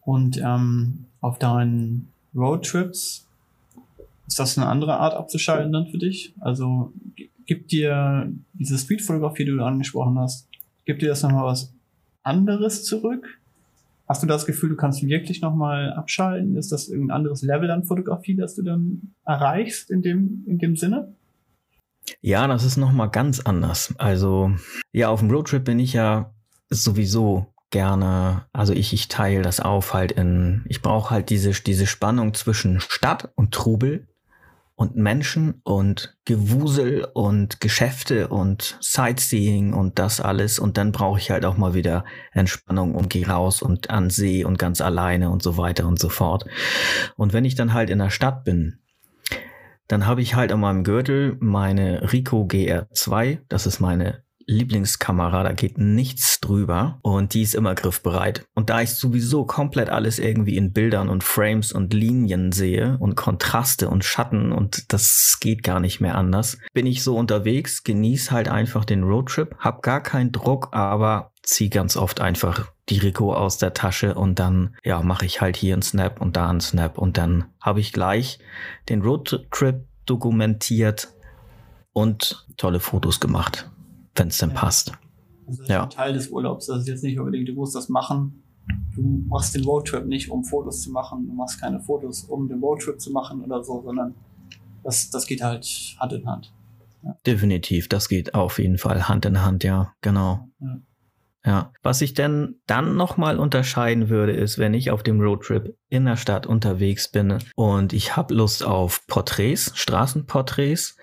Und 0.02 0.38
ähm, 0.38 1.06
auf 1.20 1.40
deinen 1.40 2.10
Roadtrips 2.36 3.26
ist 4.28 4.40
das 4.40 4.56
eine 4.56 4.68
andere 4.68 4.98
Art 5.00 5.16
abzuschalten 5.16 5.74
dann 5.74 5.88
für 5.88 5.98
dich? 5.98 6.36
Also 6.40 6.94
gibt 7.50 7.72
dir 7.72 8.32
diese 8.54 8.78
Streetfotografie, 8.78 9.44
die 9.44 9.52
du 9.52 9.64
angesprochen 9.64 10.20
hast, 10.20 10.48
gibt 10.86 11.02
dir 11.02 11.10
das 11.10 11.24
nochmal 11.24 11.46
was 11.46 11.74
anderes 12.22 12.84
zurück? 12.84 13.40
Hast 14.08 14.22
du 14.22 14.28
das 14.28 14.46
Gefühl, 14.46 14.70
du 14.70 14.76
kannst 14.76 15.02
wirklich 15.02 15.42
nochmal 15.42 15.92
abschalten? 15.94 16.56
Ist 16.58 16.72
das 16.72 16.90
irgendein 16.90 17.18
anderes 17.18 17.42
Level 17.42 17.72
an 17.72 17.86
Fotografie, 17.86 18.36
das 18.36 18.54
du 18.54 18.62
dann 18.62 19.16
erreichst 19.26 19.90
in 19.90 20.04
dem, 20.04 20.44
in 20.46 20.60
dem 20.60 20.76
Sinne? 20.76 21.16
Ja, 22.22 22.46
das 22.46 22.64
ist 22.64 22.78
nochmal 22.78 23.10
ganz 23.10 23.40
anders. 23.40 23.96
Also, 23.98 24.52
ja, 24.92 25.10
auf 25.10 25.22
dem 25.22 25.32
Roadtrip 25.32 25.64
bin 25.64 25.80
ich 25.80 25.94
ja 25.94 26.32
sowieso 26.70 27.48
gerne, 27.72 28.46
also 28.54 28.74
ich, 28.74 28.94
ich 28.94 29.08
teile 29.08 29.42
das 29.42 29.60
auf 29.60 29.96
halt 29.96 30.12
in, 30.12 30.66
ich 30.70 30.84
brauche 30.84 31.10
halt 31.10 31.32
diese, 31.32 31.50
diese 31.50 31.88
Spannung 31.88 32.36
zwischen 32.36 32.80
Stadt 32.80 33.32
und 33.34 33.56
Trubel 33.56 34.08
und 34.80 34.96
Menschen 34.96 35.60
und 35.66 36.16
Gewusel 36.24 37.06
und 37.14 37.60
Geschäfte 37.60 38.30
und 38.30 38.78
Sightseeing 38.80 39.74
und 39.74 40.00
das 40.00 40.22
alles. 40.22 40.58
Und 40.58 40.78
dann 40.78 40.94
brauche 40.94 41.20
ich 41.20 41.32
halt 41.32 41.44
auch 41.44 41.58
mal 41.58 41.74
wieder 41.74 42.06
Entspannung 42.32 42.96
und 42.96 43.10
gehe 43.10 43.28
raus 43.28 43.62
und 43.62 43.90
an 43.90 44.10
See 44.10 44.46
und 44.46 44.58
ganz 44.58 44.80
alleine 44.80 45.32
und 45.32 45.44
so 45.44 45.58
weiter 45.58 45.86
und 45.86 46.00
so 46.00 46.08
fort. 46.08 46.46
Und 47.18 47.34
wenn 47.34 47.44
ich 47.44 47.56
dann 47.56 47.74
halt 47.74 47.90
in 47.90 48.00
der 48.00 48.10
Stadt 48.10 48.46
bin, 48.46 48.80
dann 49.90 50.08
habe 50.08 50.22
ich 50.22 50.36
halt 50.36 50.54
an 50.54 50.62
meinem 50.62 50.86
Gürtel 50.86 51.36
meine 51.42 52.14
Ricoh 52.14 52.46
GR2. 52.46 53.40
Das 53.50 53.66
ist 53.66 53.82
meine 53.82 54.24
Lieblingskamera, 54.50 55.44
da 55.44 55.54
geht 55.54 55.78
nichts 55.78 56.40
drüber 56.40 57.00
und 57.04 57.34
die 57.34 57.44
ist 57.44 57.54
immer 57.54 57.76
griffbereit. 57.76 58.46
Und 58.56 58.70
da 58.70 58.82
ich 58.82 58.96
sowieso 58.96 59.46
komplett 59.46 59.90
alles 59.90 60.18
irgendwie 60.18 60.58
in 60.58 60.74
Bildern 60.74 61.08
und 61.08 61.24
Frames 61.24 61.72
und 61.72 61.94
Linien 61.94 62.52
sehe 62.52 62.98
und 63.00 63.16
Kontraste 63.16 63.90
und 63.90 64.04
Schatten 64.04 64.52
und 64.52 64.92
das 64.92 65.38
geht 65.40 65.64
gar 65.64 65.80
nicht 65.80 66.02
mehr 66.02 66.16
anders, 66.16 66.58
bin 66.74 66.88
ich 66.88 67.04
so 67.04 67.16
unterwegs, 67.16 67.84
genieße 67.84 68.32
halt 68.32 68.48
einfach 68.48 68.86
den 68.86 69.04
Roadtrip, 69.04 69.56
hab 69.60 69.84
gar 69.84 70.02
keinen 70.02 70.32
Druck, 70.32 70.70
aber 70.72 71.32
zieh 71.44 71.70
ganz 71.70 71.96
oft 71.96 72.20
einfach 72.20 72.72
die 72.90 72.98
Rico 72.98 73.34
aus 73.34 73.58
der 73.58 73.74
Tasche 73.74 74.16
und 74.16 74.40
dann 74.40 74.76
ja 74.84 75.02
mache 75.02 75.26
ich 75.26 75.42
halt 75.42 75.58
hier 75.58 75.74
einen 75.74 75.84
Snap 75.84 76.22
und 76.22 76.36
da 76.36 76.50
einen 76.50 76.62
Snap 76.62 76.98
und 76.98 77.18
dann 77.18 77.46
habe 77.62 77.80
ich 77.80 77.94
gleich 77.94 78.40
den 78.90 79.02
Roadtrip 79.02 79.86
dokumentiert 80.06 81.10
und 81.94 82.48
tolle 82.58 82.80
Fotos 82.80 83.20
gemacht, 83.20 83.70
wenn 84.16 84.28
es 84.30 84.38
denn 84.38 84.50
Ja. 84.50 84.56
passt. 84.56 84.92
Das 85.48 85.60
ist 85.60 85.70
Ja. 85.70 85.84
ein 85.84 85.90
Teil 85.90 86.14
des 86.14 86.30
Urlaubs. 86.30 86.68
Das 86.68 86.82
ist 86.82 86.88
jetzt 86.88 87.04
nicht 87.04 87.20
unbedingt, 87.20 87.48
du 87.50 87.54
musst 87.54 87.76
das 87.76 87.90
machen. 87.90 88.44
Du 88.96 89.02
machst 89.28 89.56
den 89.56 89.64
Roadtrip 89.64 90.06
nicht, 90.06 90.30
um 90.30 90.44
Fotos 90.44 90.82
zu 90.84 90.92
machen. 90.92 91.26
Du 91.28 91.34
machst 91.34 91.60
keine 91.60 91.80
Fotos, 91.80 92.24
um 92.26 92.48
den 92.48 92.60
Roadtrip 92.60 93.00
zu 93.02 93.12
machen 93.12 93.42
oder 93.42 93.64
so, 93.64 93.82
sondern 93.82 94.14
das, 94.84 95.10
das 95.10 95.26
geht 95.26 95.42
halt 95.42 95.66
Hand 96.00 96.14
in 96.14 96.26
Hand. 96.28 96.54
Definitiv, 97.26 97.88
das 97.90 98.10
geht 98.10 98.34
auf 98.36 98.60
jeden 98.60 98.78
Fall 98.78 99.08
Hand 99.08 99.26
in 99.26 99.42
Hand, 99.44 99.64
ja, 99.64 99.94
genau. 100.02 100.48
Ja. 100.60 100.80
Ja, 101.46 101.72
was 101.82 102.02
ich 102.02 102.14
denn 102.14 102.56
dann 102.68 102.98
nochmal 102.98 103.40
unterscheiden 103.40 104.10
würde, 104.10 104.34
ist, 104.34 104.58
wenn 104.58 104.74
ich 104.74 104.92
auf 104.92 105.04
dem 105.04 105.22
Roadtrip 105.22 105.74
in 105.88 106.04
der 106.04 106.18
Stadt 106.18 106.46
unterwegs 106.46 107.10
bin 107.10 107.38
und 107.56 107.94
ich 107.94 108.18
habe 108.18 108.34
Lust 108.34 108.66
auf 108.66 109.08
Porträts, 109.08 109.72
Straßenporträts, 109.76 110.98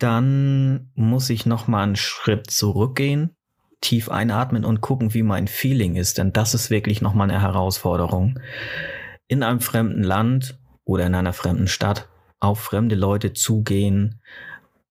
dann 0.00 0.90
muss 0.94 1.30
ich 1.30 1.46
nochmal 1.46 1.84
einen 1.84 1.96
Schritt 1.96 2.50
zurückgehen, 2.50 3.36
tief 3.80 4.08
einatmen 4.08 4.64
und 4.64 4.80
gucken, 4.80 5.14
wie 5.14 5.22
mein 5.22 5.46
Feeling 5.46 5.96
ist, 5.96 6.18
denn 6.18 6.32
das 6.32 6.54
ist 6.54 6.70
wirklich 6.70 7.00
nochmal 7.00 7.30
eine 7.30 7.40
Herausforderung. 7.40 8.38
In 9.28 9.42
einem 9.42 9.60
fremden 9.60 10.02
Land 10.02 10.58
oder 10.84 11.06
in 11.06 11.14
einer 11.14 11.32
fremden 11.32 11.68
Stadt 11.68 12.08
auf 12.40 12.60
fremde 12.60 12.94
Leute 12.94 13.32
zugehen, 13.32 14.20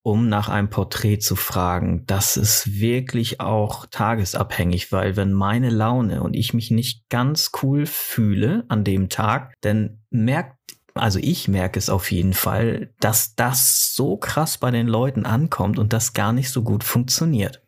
um 0.02 0.30
nach 0.30 0.48
einem 0.48 0.70
Porträt 0.70 1.20
zu 1.20 1.36
fragen, 1.36 2.06
das 2.08 2.38
ist 2.38 2.80
wirklich 2.80 3.42
auch 3.42 3.86
tagesabhängig, 3.88 4.92
weil 4.92 5.18
wenn 5.18 5.34
meine 5.34 5.70
Laune 5.70 6.24
und 6.24 6.36
ich 6.36 6.54
mich 6.54 6.72
nicht 6.72 7.10
ganz 7.10 7.52
cool 7.62 7.86
fühle 7.86 8.64
an 8.70 8.84
dem 8.84 9.10
Tag, 9.10 9.54
dann 9.62 10.00
merkt, 10.10 10.56
also 11.00 11.20
ich 11.22 11.48
merke 11.48 11.80
es 11.80 11.90
auf 11.90 12.12
jeden 12.12 12.34
Fall, 12.34 12.90
dass 13.00 13.36
das 13.36 13.94
so 13.96 14.18
krass 14.18 14.58
bei 14.58 14.72
den 14.72 14.88
Leuten 14.88 15.26
ankommt 15.26 15.80
und 15.80 15.94
das 15.94 16.14
gar 16.14 16.34
nicht 16.34 16.50
so 16.52 16.62
gut 16.64 16.84
funktioniert. 16.84 17.62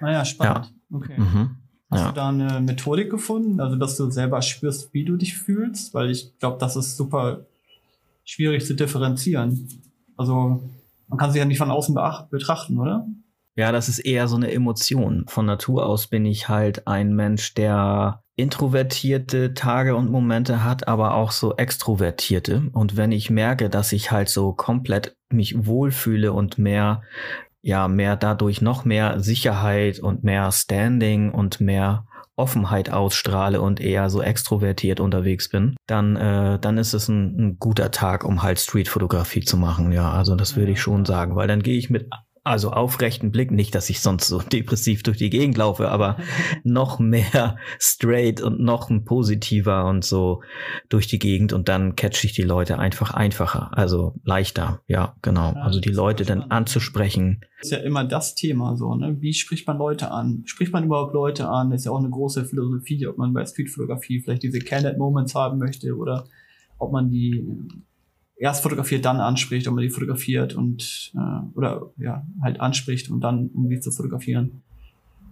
Naja, 0.00 0.24
spannend. 0.24 0.72
Okay. 0.92 1.18
Mhm. 1.18 1.56
Hast 1.90 2.00
Ja. 2.00 2.08
du 2.08 2.14
da 2.14 2.28
eine 2.28 2.60
Methodik 2.60 3.10
gefunden, 3.10 3.60
also 3.60 3.76
dass 3.76 3.96
du 3.96 4.10
selber 4.10 4.42
spürst, 4.42 4.92
wie 4.92 5.04
du 5.04 5.16
dich 5.16 5.36
fühlst? 5.36 5.94
Weil 5.94 6.10
ich 6.10 6.38
glaube, 6.38 6.58
das 6.58 6.76
ist 6.76 6.96
super 6.96 7.46
schwierig 8.24 8.66
zu 8.66 8.74
differenzieren. 8.74 9.68
Also 10.16 10.62
man 11.08 11.18
kann 11.18 11.30
sich 11.30 11.38
ja 11.38 11.44
nicht 11.46 11.58
von 11.58 11.70
außen 11.70 11.98
betrachten, 12.30 12.78
oder? 12.78 13.06
Ja, 13.56 13.72
das 13.72 13.88
ist 13.88 13.98
eher 13.98 14.28
so 14.28 14.36
eine 14.36 14.52
Emotion. 14.52 15.24
Von 15.28 15.46
Natur 15.46 15.86
aus 15.86 16.06
bin 16.06 16.24
ich 16.26 16.48
halt 16.48 16.86
ein 16.86 17.14
Mensch, 17.14 17.54
der 17.54 18.22
introvertierte 18.38 19.52
Tage 19.52 19.96
und 19.96 20.10
Momente 20.10 20.62
hat, 20.62 20.86
aber 20.86 21.14
auch 21.14 21.32
so 21.32 21.56
extrovertierte. 21.56 22.70
Und 22.72 22.96
wenn 22.96 23.10
ich 23.10 23.30
merke, 23.30 23.68
dass 23.68 23.92
ich 23.92 24.12
halt 24.12 24.28
so 24.28 24.52
komplett 24.52 25.16
mich 25.28 25.66
wohlfühle 25.66 26.32
und 26.32 26.56
mehr, 26.56 27.02
ja, 27.62 27.88
mehr 27.88 28.16
dadurch 28.16 28.62
noch 28.62 28.84
mehr 28.84 29.18
Sicherheit 29.18 29.98
und 29.98 30.22
mehr 30.22 30.52
Standing 30.52 31.32
und 31.32 31.60
mehr 31.60 32.06
Offenheit 32.36 32.90
ausstrahle 32.90 33.60
und 33.60 33.80
eher 33.80 34.08
so 34.08 34.22
extrovertiert 34.22 35.00
unterwegs 35.00 35.48
bin, 35.48 35.74
dann, 35.88 36.14
äh, 36.14 36.60
dann 36.60 36.78
ist 36.78 36.94
es 36.94 37.08
ein, 37.08 37.36
ein 37.36 37.58
guter 37.58 37.90
Tag, 37.90 38.22
um 38.22 38.44
halt 38.44 38.60
Streetfotografie 38.60 39.40
zu 39.40 39.56
machen. 39.56 39.90
Ja, 39.90 40.12
also 40.12 40.36
das 40.36 40.54
würde 40.54 40.70
ich 40.70 40.80
schon 40.80 41.04
sagen, 41.04 41.34
weil 41.34 41.48
dann 41.48 41.64
gehe 41.64 41.76
ich 41.76 41.90
mit 41.90 42.08
also 42.48 42.70
aufrechten 42.70 43.30
Blick, 43.30 43.50
nicht, 43.50 43.74
dass 43.74 43.90
ich 43.90 44.00
sonst 44.00 44.28
so 44.28 44.40
depressiv 44.52 45.02
durch 45.02 45.18
die 45.18 45.30
Gegend 45.30 45.56
laufe, 45.56 45.88
aber 45.88 46.16
noch 46.64 46.98
mehr 46.98 47.56
straight 47.78 48.40
und 48.40 48.60
noch 48.60 48.90
ein 48.90 49.04
positiver 49.04 49.86
und 49.86 50.04
so 50.04 50.42
durch 50.88 51.06
die 51.06 51.18
Gegend 51.18 51.52
und 51.52 51.68
dann 51.68 51.96
catch 51.96 52.24
ich 52.24 52.32
die 52.32 52.42
Leute 52.42 52.78
einfach 52.78 53.12
einfacher, 53.12 53.76
also 53.76 54.14
leichter, 54.24 54.82
ja, 54.86 55.14
genau. 55.22 55.52
Also 55.52 55.80
die 55.80 55.90
Leute 55.90 56.24
dann 56.24 56.42
anzusprechen. 56.42 57.40
Das 57.58 57.70
ist 57.70 57.72
ja 57.72 57.78
immer 57.78 58.04
das 58.04 58.34
Thema 58.34 58.76
so, 58.76 58.94
ne? 58.94 59.16
Wie 59.20 59.34
spricht 59.34 59.66
man 59.66 59.78
Leute 59.78 60.10
an? 60.10 60.42
Spricht 60.46 60.72
man 60.72 60.84
überhaupt 60.84 61.14
Leute 61.14 61.48
an? 61.48 61.70
Das 61.70 61.80
ist 61.80 61.84
ja 61.86 61.92
auch 61.92 61.98
eine 61.98 62.10
große 62.10 62.44
Philosophie, 62.44 63.06
ob 63.06 63.18
man 63.18 63.32
bei 63.32 63.44
Streetfotografie 63.44 64.20
vielleicht 64.20 64.42
diese 64.42 64.60
Candid 64.60 64.98
Moments 64.98 65.34
haben 65.34 65.58
möchte 65.58 65.96
oder 65.96 66.24
ob 66.78 66.92
man 66.92 67.10
die 67.10 67.44
erst 68.38 68.62
fotografiert, 68.62 69.04
dann 69.04 69.20
anspricht, 69.20 69.66
ob 69.68 69.74
man 69.74 69.82
die 69.82 69.90
fotografiert 69.90 70.54
und 70.54 71.12
äh, 71.14 71.56
oder 71.56 71.90
ja, 71.98 72.26
halt 72.40 72.60
anspricht 72.60 73.10
und 73.10 73.20
dann 73.20 73.48
um 73.48 73.68
die 73.68 73.80
zu 73.80 73.90
fotografieren. 73.90 74.62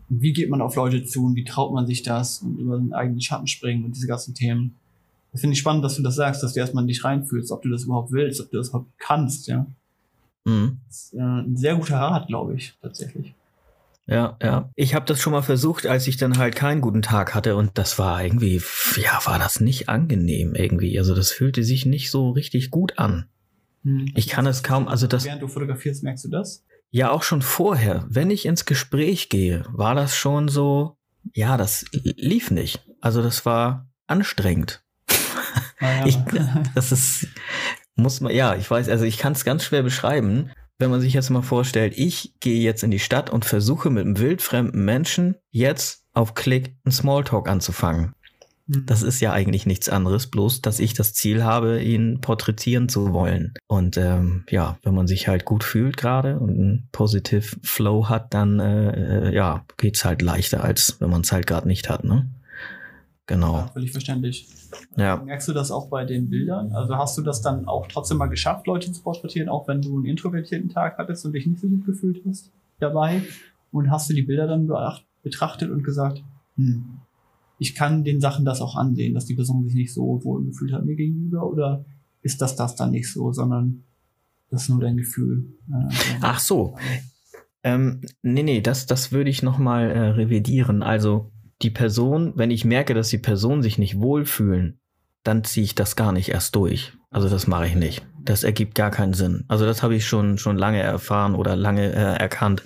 Und 0.09 0.23
wie 0.23 0.33
geht 0.33 0.51
man 0.51 0.61
auf 0.61 0.77
Leute 0.77 1.05
zu 1.05 1.25
und 1.25 1.35
wie 1.37 1.45
traut 1.45 1.73
man 1.73 1.87
sich 1.87 2.03
das 2.03 2.41
und 2.41 2.59
über 2.59 2.79
den 2.79 2.93
eigenen 2.93 3.21
Schatten 3.21 3.47
springen 3.47 3.85
und 3.85 3.97
diese 3.97 4.07
ganzen 4.07 4.35
Themen. 4.35 4.77
Das 5.33 5.41
finde 5.41 5.55
ich 5.55 5.61
spannend, 5.61 5.85
dass 5.85 5.97
du 5.97 6.03
das 6.03 6.15
sagst, 6.15 6.43
dass 6.43 6.55
du 6.55 6.61
erstmal 6.61 6.85
nicht 6.85 7.05
reinfühlst, 7.05 7.51
ob 7.53 7.63
du 7.63 7.69
das 7.69 7.85
überhaupt 7.85 8.13
willst, 8.13 8.41
ob 8.41 8.51
du 8.51 8.57
das 8.59 8.69
überhaupt 8.69 8.91
kannst, 8.99 9.49
ja. 9.49 9.67
Mhm. 10.45 10.79
Das 10.87 10.97
ist, 10.97 11.15
äh, 11.15 11.21
ein 11.21 11.57
sehr 11.57 11.77
guter 11.77 11.97
Rat, 11.97 12.29
glaube 12.29 12.55
ich, 12.55 12.75
tatsächlich. 12.81 13.35
Ja, 14.07 14.37
ja. 14.41 14.71
Ich 14.77 14.95
habe 14.95 15.05
das 15.07 15.21
schon 15.21 15.33
mal 15.33 15.43
versucht, 15.43 15.87
als 15.87 16.07
ich 16.07 16.17
dann 16.17 16.39
halt 16.39 16.55
keinen 16.55 16.81
guten 16.81 17.03
Tag 17.03 17.35
hatte 17.35 17.57
und 17.57 17.77
das 17.77 17.99
war 17.99 18.23
irgendwie, 18.23 18.63
ja, 18.97 19.21
war 19.25 19.39
das 19.39 19.61
nicht 19.61 19.89
angenehm 19.89 20.55
irgendwie. 20.55 20.97
Also 20.99 21.15
das 21.15 21.33
fühlte 21.33 21.65
sich 21.65 21.87
nicht 21.87 22.11
so 22.11 22.31
richtig 22.31 22.71
gut 22.71 22.99
an. 22.99 23.27
Hm. 23.83 24.13
Ich 24.15 24.29
kann 24.29 24.47
es 24.47 24.63
kaum, 24.63 24.87
also 24.87 25.07
das, 25.07 25.25
Während 25.25 25.43
du 25.43 25.49
fotografierst, 25.49 26.05
merkst 26.05 26.25
du 26.25 26.29
das? 26.29 26.65
ja 26.91 27.11
auch 27.11 27.23
schon 27.23 27.43
vorher, 27.43 28.07
wenn 28.09 28.31
ich 28.31 28.47
ins 28.47 28.65
Gespräch 28.65 29.29
gehe, 29.29 29.65
war 29.69 29.95
das 29.95 30.17
schon 30.17 30.49
so, 30.49 30.97
ja, 31.35 31.57
das 31.57 31.85
lief 31.93 32.51
nicht. 32.51 32.87
Also 33.01 33.23
das 33.23 33.45
war 33.45 33.89
anstrengend. 34.07 34.83
Naja. 35.81 36.07
Ich, 36.07 36.19
das 36.75 36.91
ist, 36.91 37.27
muss 37.97 38.21
man, 38.21 38.35
ja, 38.35 38.55
ich 38.55 38.71
weiß, 38.71 38.89
also 38.89 39.05
ich 39.05 39.19
kann 39.19 39.33
es 39.33 39.45
ganz 39.45 39.65
schwer 39.65 39.83
beschreiben. 39.83 40.51
Wenn 40.79 40.91
man 40.91 41.01
sich 41.01 41.15
jetzt 41.15 41.31
mal 41.31 41.43
vorstellt, 41.43 41.95
ich 41.97 42.35
gehe 42.41 42.61
jetzt 42.61 42.83
in 42.83 42.91
die 42.91 42.99
Stadt 42.99 43.31
und 43.31 43.45
versuche 43.45 43.91
mit 43.91 44.05
einem 44.05 44.19
wildfremden 44.19 44.85
Menschen 44.85 45.37
jetzt 45.51 46.05
auf 46.13 46.35
Klick 46.35 46.75
einen 46.85 46.93
Smalltalk 46.93 47.49
anzufangen. 47.49 48.13
Hm. 48.71 48.85
Das 48.87 49.03
ist 49.03 49.21
ja 49.21 49.33
eigentlich 49.33 49.65
nichts 49.65 49.89
anderes, 49.89 50.27
bloß 50.27 50.61
dass 50.63 50.79
ich 50.79 50.93
das 50.93 51.15
Ziel 51.15 51.45
habe, 51.45 51.83
ihn 51.83 52.21
porträtieren 52.21 52.89
zu 52.89 53.13
wollen. 53.13 53.55
Und 53.69 53.97
ähm, 53.97 54.45
ja, 54.51 54.79
wenn 54.83 54.95
man 54.95 55.07
sich 55.07 55.29
halt 55.29 55.45
gut 55.45 55.65
fühlt 55.65 55.97
gerade 55.97 56.39
und 56.39 56.51
einen 56.51 56.89
Positive 56.93 57.57
Flow 57.63 58.09
hat, 58.09 58.35
dann 58.35 58.61
äh, 58.61 59.29
äh, 59.29 59.35
ja, 59.35 59.65
geht's 59.79 60.05
halt 60.05 60.21
leichter, 60.21 60.63
als 60.63 61.01
wenn 61.01 61.11
man 61.11 61.23
es 61.23 61.33
halt 61.33 61.47
gerade 61.47 61.69
nicht 61.69 61.89
hat, 61.89 62.05
ne? 62.05 62.29
Genau. 63.27 63.57
Ja, 63.57 63.67
völlig 63.73 63.91
verständlich. 63.91 64.49
Ja. 64.97 65.17
Merkst 65.17 65.49
du 65.49 65.53
das 65.53 65.71
auch 65.71 65.89
bei 65.89 66.05
den 66.05 66.31
Bildern? 66.31 66.73
Also 66.73 66.97
hast 66.97 67.19
du 67.19 67.23
das 67.23 67.43
dann 67.43 67.67
auch 67.67 67.89
trotzdem 67.89 68.19
mal 68.19 68.27
geschafft, 68.29 68.67
Leute 68.67 68.93
zu 68.93 69.03
porträtieren, 69.03 69.49
auch 69.49 69.67
wenn 69.67 69.83
du 69.83 69.97
einen 69.97 70.07
introvertierten 70.07 70.69
Tag 70.69 70.97
hattest 70.99 71.27
und 71.27 71.33
dich 71.33 71.47
nicht 71.47 71.61
so 71.61 71.69
gut 71.69 71.85
gefühlt 71.87 72.23
hast 72.27 72.53
dabei? 72.79 73.23
Und 73.73 73.91
hast 73.91 74.09
du 74.09 74.15
die 74.15 74.23
Bilder 74.23 74.47
dann 74.47 74.71
betrachtet 75.23 75.71
und 75.71 75.83
gesagt, 75.83 76.23
hm, 76.57 76.99
ich 77.59 77.75
kann 77.75 78.05
den 78.05 78.21
Sachen 78.21 78.45
das 78.45 78.61
auch 78.61 78.77
ansehen, 78.77 79.15
dass 79.15 79.27
die 79.27 79.35
Person 79.35 79.65
sich 79.65 79.75
nicht 79.75 79.93
so 79.93 80.23
wohl 80.25 80.45
gefühlt 80.45 80.73
hat 80.73 80.85
mir 80.85 80.95
gegenüber? 80.95 81.51
Oder 81.51 81.85
ist 82.23 82.41
das 82.41 82.55
das 82.55 82.77
dann 82.77 82.93
nicht 82.93 83.13
so, 83.13 83.33
sondern 83.33 83.83
das 84.51 84.63
ist 84.63 84.69
nur 84.69 84.81
dein 84.81 84.97
Gefühl? 84.97 85.47
Äh, 85.69 85.93
Ach 86.21 86.39
so. 86.39 86.77
Ähm, 87.65 88.03
nee, 88.23 88.45
nee, 88.45 88.61
das, 88.61 88.87
das 88.87 89.11
würde 89.11 89.31
ich 89.31 89.43
nochmal 89.43 89.91
äh, 89.91 89.99
revidieren. 90.11 90.85
Also 90.85 91.33
die 91.63 91.71
Person, 91.71 92.33
wenn 92.37 92.51
ich 92.51 92.65
merke, 92.65 92.95
dass 92.95 93.09
die 93.09 93.19
Person 93.19 93.63
sich 93.63 93.79
nicht 93.79 94.01
wohlfühlen, 94.01 94.79
dann 95.25 95.45
ziehe 95.45 95.65
ich 95.65 95.75
das 95.75 95.97
gar 95.97 96.13
nicht 96.13 96.29
erst 96.29 96.55
durch. 96.55 96.93
Also 97.11 97.29
das 97.29 97.47
mache 97.47 97.67
ich 97.67 97.75
nicht. 97.75 98.05
Das 98.23 98.45
ergibt 98.45 98.75
gar 98.75 98.91
keinen 98.91 99.15
Sinn. 99.15 99.45
Also 99.49 99.65
das 99.65 99.83
habe 99.83 99.95
ich 99.95 100.07
schon, 100.07 100.37
schon 100.37 100.57
lange 100.57 100.83
erfahren 100.83 101.35
oder 101.35 101.57
lange 101.57 101.93
äh, 101.93 102.17
erkannt, 102.19 102.63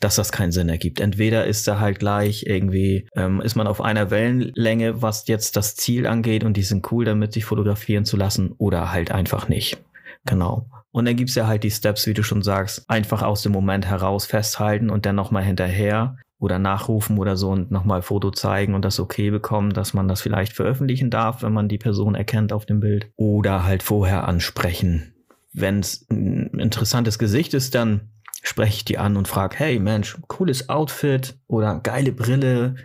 dass 0.00 0.16
das 0.16 0.32
keinen 0.32 0.52
Sinn 0.52 0.68
ergibt. 0.68 1.00
Entweder 1.00 1.46
ist 1.46 1.66
da 1.66 1.80
halt 1.80 1.98
gleich 1.98 2.44
irgendwie, 2.46 3.08
ähm, 3.16 3.40
ist 3.40 3.54
man 3.54 3.66
auf 3.66 3.80
einer 3.80 4.10
Wellenlänge, 4.10 5.00
was 5.00 5.26
jetzt 5.28 5.56
das 5.56 5.76
Ziel 5.76 6.06
angeht 6.06 6.44
und 6.44 6.56
die 6.56 6.62
sind 6.62 6.90
cool 6.92 7.04
damit, 7.04 7.32
sich 7.32 7.44
fotografieren 7.44 8.04
zu 8.04 8.16
lassen 8.16 8.52
oder 8.58 8.92
halt 8.92 9.10
einfach 9.10 9.48
nicht. 9.48 9.78
Genau. 10.26 10.66
Und 10.90 11.06
dann 11.06 11.16
gibt's 11.16 11.36
ja 11.36 11.46
halt 11.46 11.64
die 11.64 11.70
Steps, 11.70 12.06
wie 12.06 12.14
du 12.14 12.22
schon 12.22 12.42
sagst, 12.42 12.88
einfach 12.90 13.22
aus 13.22 13.42
dem 13.42 13.52
Moment 13.52 13.86
heraus 13.86 14.26
festhalten 14.26 14.90
und 14.90 15.06
dann 15.06 15.16
nochmal 15.16 15.44
hinterher 15.44 16.16
oder 16.38 16.58
nachrufen 16.58 17.18
oder 17.18 17.36
so 17.36 17.50
und 17.50 17.70
nochmal 17.70 18.02
Foto 18.02 18.30
zeigen 18.30 18.74
und 18.74 18.84
das 18.84 19.00
okay 19.00 19.30
bekommen, 19.30 19.72
dass 19.72 19.94
man 19.94 20.08
das 20.08 20.20
vielleicht 20.20 20.52
veröffentlichen 20.52 21.10
darf, 21.10 21.42
wenn 21.42 21.52
man 21.52 21.68
die 21.68 21.78
Person 21.78 22.14
erkennt 22.14 22.52
auf 22.52 22.64
dem 22.64 22.80
Bild. 22.80 23.10
Oder 23.16 23.64
halt 23.64 23.82
vorher 23.82 24.28
ansprechen. 24.28 25.14
Wenn 25.52 25.80
es 25.80 26.06
ein 26.10 26.58
interessantes 26.58 27.18
Gesicht 27.18 27.54
ist, 27.54 27.74
dann 27.74 28.12
spreche 28.42 28.76
ich 28.76 28.84
die 28.84 28.98
an 28.98 29.16
und 29.16 29.26
frage, 29.26 29.56
hey 29.58 29.80
Mensch, 29.80 30.16
cooles 30.28 30.68
Outfit 30.68 31.36
oder 31.48 31.80
geile 31.80 32.12
Brille. 32.12 32.76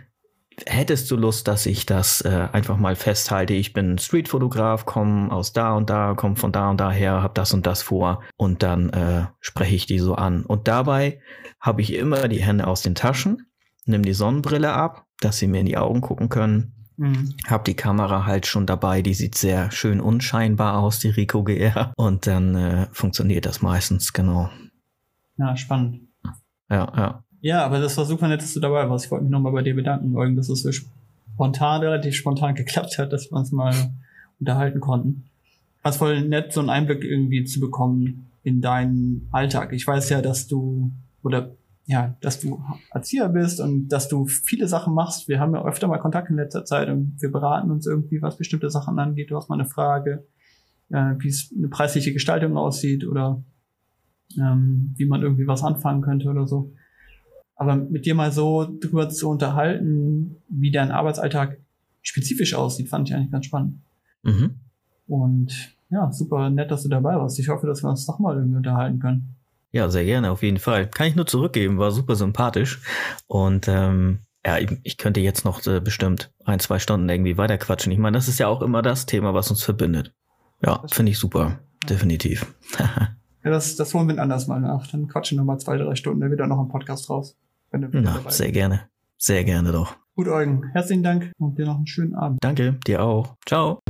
Hättest 0.66 1.10
du 1.10 1.16
Lust, 1.16 1.48
dass 1.48 1.66
ich 1.66 1.84
das 1.84 2.20
äh, 2.20 2.48
einfach 2.52 2.76
mal 2.76 2.96
festhalte? 2.96 3.54
Ich 3.54 3.72
bin 3.72 3.98
Streetfotograf, 3.98 4.86
komme 4.86 5.32
aus 5.32 5.52
da 5.52 5.74
und 5.74 5.90
da, 5.90 6.14
komme 6.14 6.36
von 6.36 6.52
da 6.52 6.70
und 6.70 6.78
daher, 6.80 7.22
habe 7.22 7.34
das 7.34 7.52
und 7.52 7.66
das 7.66 7.82
vor 7.82 8.22
und 8.36 8.62
dann 8.62 8.90
äh, 8.90 9.26
spreche 9.40 9.74
ich 9.74 9.86
die 9.86 9.98
so 9.98 10.14
an. 10.14 10.44
Und 10.44 10.68
dabei 10.68 11.20
habe 11.60 11.82
ich 11.82 11.94
immer 11.94 12.28
die 12.28 12.42
Hände 12.42 12.66
aus 12.66 12.82
den 12.82 12.94
Taschen, 12.94 13.46
nimm 13.84 14.02
die 14.02 14.14
Sonnenbrille 14.14 14.72
ab, 14.72 15.06
dass 15.20 15.38
sie 15.38 15.48
mir 15.48 15.60
in 15.60 15.66
die 15.66 15.76
Augen 15.76 16.00
gucken 16.00 16.28
können. 16.28 16.74
Mhm. 16.96 17.34
Hab 17.46 17.64
die 17.64 17.74
Kamera 17.74 18.24
halt 18.24 18.46
schon 18.46 18.66
dabei, 18.66 19.02
die 19.02 19.14
sieht 19.14 19.34
sehr 19.34 19.70
schön 19.72 20.00
unscheinbar 20.00 20.78
aus, 20.78 21.00
die 21.00 21.10
Rico 21.10 21.42
GR. 21.42 21.92
Und 21.96 22.26
dann 22.26 22.54
äh, 22.54 22.86
funktioniert 22.92 23.46
das 23.46 23.62
meistens, 23.62 24.12
genau. 24.12 24.50
Ja, 25.36 25.56
spannend. 25.56 26.08
Ja, 26.70 26.92
ja. 26.96 27.23
Ja, 27.44 27.62
aber 27.62 27.78
das 27.78 27.94
war 27.98 28.06
super 28.06 28.26
nett, 28.26 28.40
dass 28.40 28.54
du 28.54 28.60
dabei 28.60 28.88
warst. 28.88 29.04
Ich 29.04 29.10
wollte 29.10 29.24
mich 29.24 29.30
nochmal 29.30 29.52
bei 29.52 29.60
dir 29.60 29.74
bedanken, 29.74 30.16
Eugen, 30.16 30.34
dass 30.34 30.48
es 30.48 30.62
so 30.62 30.72
spontan, 30.72 31.82
relativ 31.82 32.14
spontan 32.16 32.54
geklappt 32.54 32.96
hat, 32.96 33.12
dass 33.12 33.30
wir 33.30 33.36
uns 33.36 33.52
mal 33.52 33.74
unterhalten 34.40 34.80
konnten. 34.80 35.26
War 35.82 35.92
voll 35.92 36.22
nett, 36.22 36.54
so 36.54 36.60
einen 36.60 36.70
Einblick 36.70 37.04
irgendwie 37.04 37.44
zu 37.44 37.60
bekommen 37.60 38.30
in 38.44 38.62
deinen 38.62 39.28
Alltag. 39.30 39.74
Ich 39.74 39.86
weiß 39.86 40.08
ja, 40.08 40.22
dass 40.22 40.46
du, 40.46 40.90
oder 41.22 41.54
ja, 41.84 42.16
dass 42.22 42.40
du 42.40 42.64
Erzieher 42.90 43.28
bist 43.28 43.60
und 43.60 43.88
dass 43.88 44.08
du 44.08 44.24
viele 44.24 44.66
Sachen 44.66 44.94
machst. 44.94 45.28
Wir 45.28 45.38
haben 45.38 45.54
ja 45.54 45.66
öfter 45.66 45.86
mal 45.86 45.98
Kontakt 45.98 46.30
in 46.30 46.36
letzter 46.36 46.64
Zeit 46.64 46.88
und 46.88 47.20
wir 47.20 47.30
beraten 47.30 47.70
uns 47.70 47.86
irgendwie, 47.86 48.22
was 48.22 48.38
bestimmte 48.38 48.70
Sachen 48.70 48.98
angeht. 48.98 49.30
Du 49.30 49.36
hast 49.36 49.50
mal 49.50 49.60
eine 49.60 49.68
Frage, 49.68 50.26
äh, 50.88 51.12
wie 51.18 51.28
es 51.28 51.52
eine 51.54 51.68
preisliche 51.68 52.14
Gestaltung 52.14 52.56
aussieht 52.56 53.04
oder 53.06 53.44
ähm, 54.38 54.94
wie 54.96 55.04
man 55.04 55.20
irgendwie 55.20 55.46
was 55.46 55.62
anfangen 55.62 56.00
könnte 56.00 56.30
oder 56.30 56.46
so. 56.46 56.72
Aber 57.56 57.76
mit 57.76 58.06
dir 58.06 58.14
mal 58.14 58.32
so 58.32 58.66
drüber 58.80 59.08
zu 59.08 59.28
unterhalten, 59.28 60.36
wie 60.48 60.72
dein 60.72 60.90
Arbeitsalltag 60.90 61.58
spezifisch 62.02 62.54
aussieht, 62.54 62.88
fand 62.88 63.08
ich 63.08 63.14
eigentlich 63.14 63.30
ganz 63.30 63.46
spannend. 63.46 63.80
Mhm. 64.22 64.56
Und 65.06 65.76
ja, 65.90 66.10
super 66.10 66.50
nett, 66.50 66.70
dass 66.70 66.82
du 66.82 66.88
dabei 66.88 67.16
warst. 67.16 67.38
Ich 67.38 67.48
hoffe, 67.48 67.66
dass 67.66 67.82
wir 67.82 67.90
uns 67.90 68.06
doch 68.06 68.18
mal 68.18 68.36
irgendwie 68.36 68.56
unterhalten 68.56 68.98
können. 68.98 69.36
Ja, 69.70 69.88
sehr 69.88 70.04
gerne, 70.04 70.30
auf 70.30 70.42
jeden 70.42 70.58
Fall. 70.58 70.86
Kann 70.86 71.08
ich 71.08 71.16
nur 71.16 71.26
zurückgeben, 71.26 71.78
war 71.78 71.90
super 71.90 72.16
sympathisch. 72.16 72.80
Und 73.26 73.68
ähm, 73.68 74.20
ja, 74.46 74.58
ich 74.82 74.98
könnte 74.98 75.20
jetzt 75.20 75.44
noch 75.44 75.66
äh, 75.66 75.80
bestimmt 75.80 76.32
ein, 76.44 76.60
zwei 76.60 76.78
Stunden 76.78 77.08
irgendwie 77.08 77.38
weiterquatschen. 77.38 77.92
Ich 77.92 77.98
meine, 77.98 78.16
das 78.16 78.28
ist 78.28 78.38
ja 78.38 78.46
auch 78.46 78.62
immer 78.62 78.82
das 78.82 79.06
Thema, 79.06 79.34
was 79.34 79.50
uns 79.50 79.62
verbindet. 79.62 80.12
Ja, 80.62 80.84
finde 80.90 81.12
ich 81.12 81.18
super. 81.18 81.58
Definitiv. 81.88 82.54
ja, 82.78 83.16
das, 83.42 83.76
das 83.76 83.92
holen 83.94 84.08
wir 84.08 84.18
anders 84.20 84.46
mal 84.46 84.60
nach. 84.60 84.86
Dann 84.86 85.08
quatschen 85.08 85.38
wir 85.38 85.44
mal 85.44 85.58
zwei, 85.58 85.76
drei 85.76 85.94
Stunden 85.94 86.20
dann 86.20 86.30
wieder 86.30 86.46
noch 86.46 86.60
im 86.60 86.68
Podcast 86.68 87.10
raus. 87.10 87.36
Wenn 87.74 87.90
du 87.90 88.00
Na, 88.02 88.20
sehr 88.30 88.52
gerne. 88.52 88.88
Sehr 89.18 89.42
gerne 89.42 89.72
doch. 89.72 89.96
Gut, 90.14 90.28
Eugen. 90.28 90.70
Herzlichen 90.72 91.02
Dank 91.02 91.32
und 91.38 91.58
dir 91.58 91.66
noch 91.66 91.76
einen 91.76 91.88
schönen 91.88 92.14
Abend. 92.14 92.38
Danke, 92.40 92.78
dir 92.86 93.02
auch. 93.02 93.34
Ciao. 93.46 93.80